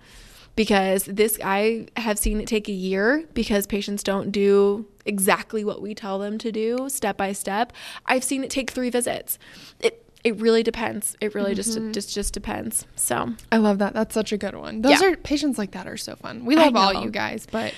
[0.56, 5.82] Because this, I have seen it take a year because patients don't do exactly what
[5.82, 7.72] we tell them to do step by step.
[8.06, 9.36] I've seen it take three visits.
[9.80, 11.16] It, it really depends.
[11.20, 11.90] It really just, mm-hmm.
[11.90, 12.86] just, just depends.
[12.94, 13.94] So I love that.
[13.94, 14.82] That's such a good one.
[14.82, 15.08] Those Yeah.
[15.08, 16.44] are patients like that are so fun.
[16.44, 17.74] We love all you guys, but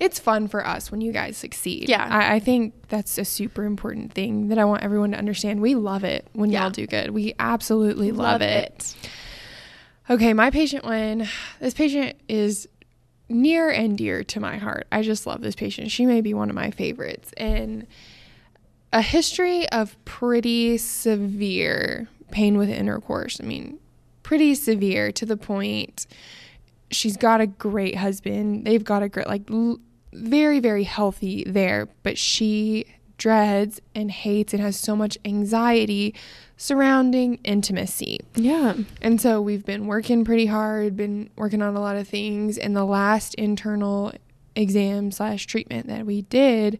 [0.00, 1.88] it's fun for us when you guys succeed.
[1.88, 2.06] Yeah.
[2.08, 5.60] I, I think that's a super important thing that I want everyone to understand.
[5.60, 6.62] We love it when Yeah.
[6.62, 7.10] y'all do good.
[7.10, 8.94] We absolutely love, it.
[10.10, 11.28] Okay, my patient one,
[11.60, 12.68] this patient is
[13.28, 14.86] near and dear to my heart.
[14.90, 15.90] I just love this patient.
[15.90, 17.32] She may be one of my favorites.
[17.36, 17.86] And
[18.92, 23.38] a history of pretty severe pain with intercourse.
[23.40, 23.78] I mean,
[24.22, 26.06] pretty severe to the point
[26.90, 28.64] she's got a great husband.
[28.64, 29.78] They've got a great, like, l-
[30.12, 32.86] very, very healthy there, but she
[33.18, 36.14] dreads and hates and has so much anxiety
[36.56, 38.20] surrounding intimacy.
[38.34, 38.74] Yeah.
[39.02, 42.58] And so we've been working pretty hard, been working on a lot of things.
[42.58, 44.12] And the last internal
[44.54, 46.78] exam slash treatment that we did,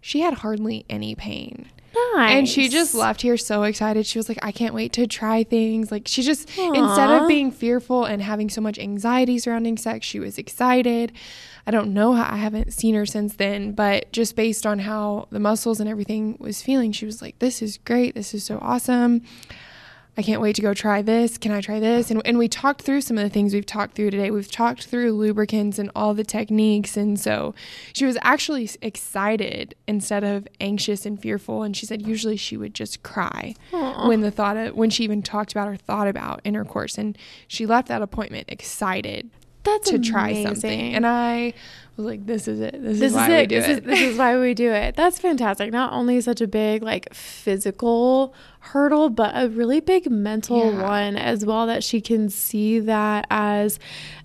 [0.00, 1.70] she had hardly any pain.
[2.14, 2.32] Nice.
[2.32, 4.06] And she just left here so excited.
[4.06, 5.90] She was like, I can't wait to try things.
[5.90, 10.20] Like, she just, instead of being fearful and having so much anxiety surrounding sex, she
[10.20, 11.12] was excited.
[11.66, 15.28] I don't know how I haven't seen her since then, but just based on how
[15.30, 18.14] the muscles and everything was feeling, she was like, This is great.
[18.14, 19.22] This is so awesome.
[20.16, 21.38] I can't wait to go try this.
[21.38, 22.10] Can I try this?
[22.10, 24.30] And, and we talked through some of the things we've talked through today.
[24.30, 26.96] We've talked through lubricants and all the techniques.
[26.96, 27.54] And so
[27.94, 31.62] she was actually excited instead of anxious and fearful.
[31.62, 34.08] And she said usually she would just cry Aw.
[34.08, 36.98] when the thought of, when she even talked about or thought about intercourse.
[36.98, 39.30] And she left that appointment excited
[39.62, 40.46] That's to try amazing.
[40.54, 40.94] something.
[40.94, 41.52] And I
[41.96, 42.72] was like, this is it.
[42.82, 43.40] This, this is why is it.
[43.40, 43.70] we do this it.
[43.78, 44.96] Is, this is why we do it.
[44.96, 45.70] That's fantastic.
[45.70, 50.82] Not only such a big like physical hurdle, but a really big mental Yeah.
[50.82, 51.66] one as well.
[51.66, 53.78] That she can see that as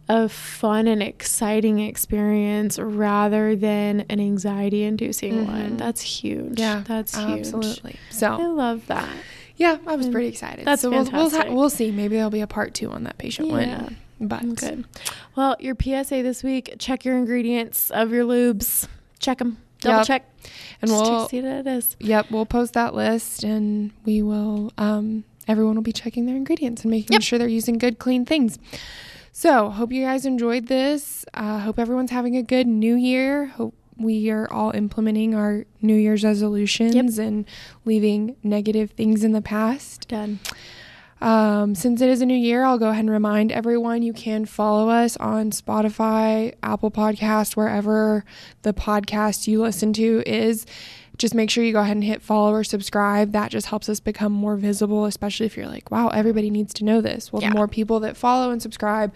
[0.07, 5.77] a fun and exciting experience rather than an anxiety-inducing one.
[5.77, 6.53] That's huge.
[6.53, 6.59] Mm-hmm.
[6.59, 7.39] yeah, that's huge.
[7.39, 7.95] absolutely.
[8.11, 9.09] So I love that.
[9.57, 10.65] yeah, I was pretty excited.
[10.65, 11.51] That's so we'll, we'll, fantastic.
[11.53, 11.91] we'll see.
[11.91, 13.53] Maybe there'll be a part two on that patient Yeah.
[13.81, 13.97] one.
[14.19, 14.85] But Good.
[15.35, 18.87] Well, your PSA this week: check your ingredients of your lubes.
[19.19, 19.57] Check them.
[19.81, 20.07] Double Yep.
[20.07, 20.29] check.
[20.81, 21.95] And Just we'll see what it is.
[21.99, 26.83] Yep, we'll post that list and we will um everyone will be checking their ingredients
[26.83, 27.21] and making Yep.
[27.21, 28.57] sure they're using good clean things.
[29.31, 31.25] So, hope you guys enjoyed this.
[31.33, 33.47] Uh hope everyone's having a good new year.
[33.47, 37.45] Hope we are all implementing our New Year's resolutions and
[37.85, 40.07] leaving negative things in the past.
[40.09, 40.39] Done.
[41.21, 44.45] Um, since it is a new year, I'll go ahead and remind everyone you can
[44.45, 48.23] follow us on Spotify, Apple Podcast, wherever
[48.63, 50.65] the podcast you listen to is.
[51.17, 53.31] Just make sure you go ahead and hit follow or subscribe.
[53.31, 56.83] That just helps us become more visible, especially if you're like, wow, everybody needs to
[56.83, 57.31] know this.
[57.31, 57.49] Well, Yeah.
[57.51, 59.13] the more people that follow and subscribe,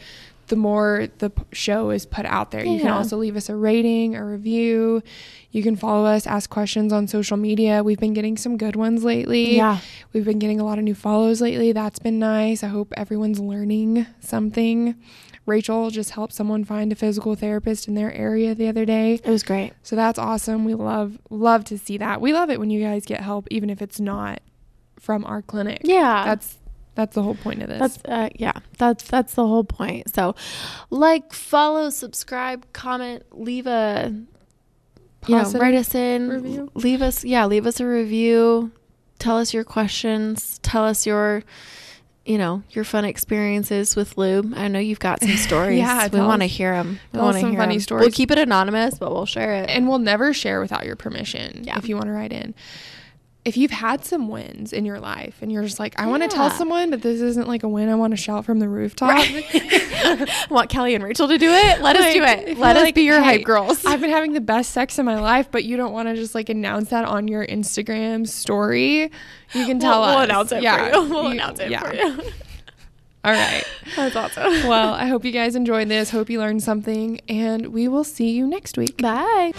[0.50, 2.66] the more the show is put out there.
[2.66, 5.02] You can also leave us a rating, a review.
[5.52, 7.84] You can follow us, ask questions on social media.
[7.84, 9.56] We've been getting some good ones lately.
[9.56, 9.80] Yeah.
[10.14, 11.72] We've been getting a lot of new follows lately.
[11.72, 12.64] That's been nice.
[12.64, 14.96] I hope everyone's learning something.
[15.46, 19.16] Rachel just helped someone find a physical therapist in their area the other day.
[19.16, 19.74] It was great.
[19.82, 20.64] So that's awesome.
[20.64, 22.22] We love love to see that.
[22.22, 24.42] We love it when you guys get help even if it's not
[25.00, 25.82] from our clinic.
[25.84, 26.24] Yeah.
[26.26, 26.59] That's
[27.00, 27.80] that's the whole point of this.
[27.80, 28.52] That's uh, yeah.
[28.78, 30.14] That's that's the whole point.
[30.14, 30.36] So,
[30.90, 34.14] like, follow, subscribe, comment, leave a
[35.28, 36.72] you know, write us in, review?
[36.74, 38.72] leave us yeah, leave us a review.
[39.18, 40.60] Tell us your questions.
[40.62, 41.44] Tell us your
[42.26, 44.54] you know your fun experiences with lube.
[44.56, 45.80] I know you've got some stories.
[45.80, 47.00] Yeah, we want to hear them.
[47.14, 47.80] We want to some hear funny 'em.
[47.82, 48.02] stories.
[48.04, 49.70] We'll keep it anonymous, but we'll share it.
[49.70, 51.78] and we'll never share without your permission Yeah.
[51.78, 52.54] if you want to write in.
[53.50, 56.30] If you've had some wins in your life and you're just like, I want to
[56.30, 59.10] tell someone, but this isn't like a win, I want to shout from the rooftop.
[60.52, 61.82] want Callie and Rachel to do it?
[61.82, 62.60] Let us do it.
[62.60, 63.84] Let us like, be your "Hey, hype girls.
[63.88, 66.36] I've been having the best sex in my life, but you don't want to just
[66.36, 69.10] like announce that on your Instagram story.
[69.54, 70.16] You can tell we'll, us.
[70.16, 71.10] we'll announce it Yeah, for you.
[71.10, 71.82] We'll you- announce it yeah.
[71.90, 72.32] for you.
[73.24, 73.64] All right.
[73.96, 74.68] That's awesome.
[74.70, 76.12] Well, I hope you guys enjoyed this.
[76.12, 78.98] Hope you learned something, and we will see you next week.
[79.02, 79.54] Bye.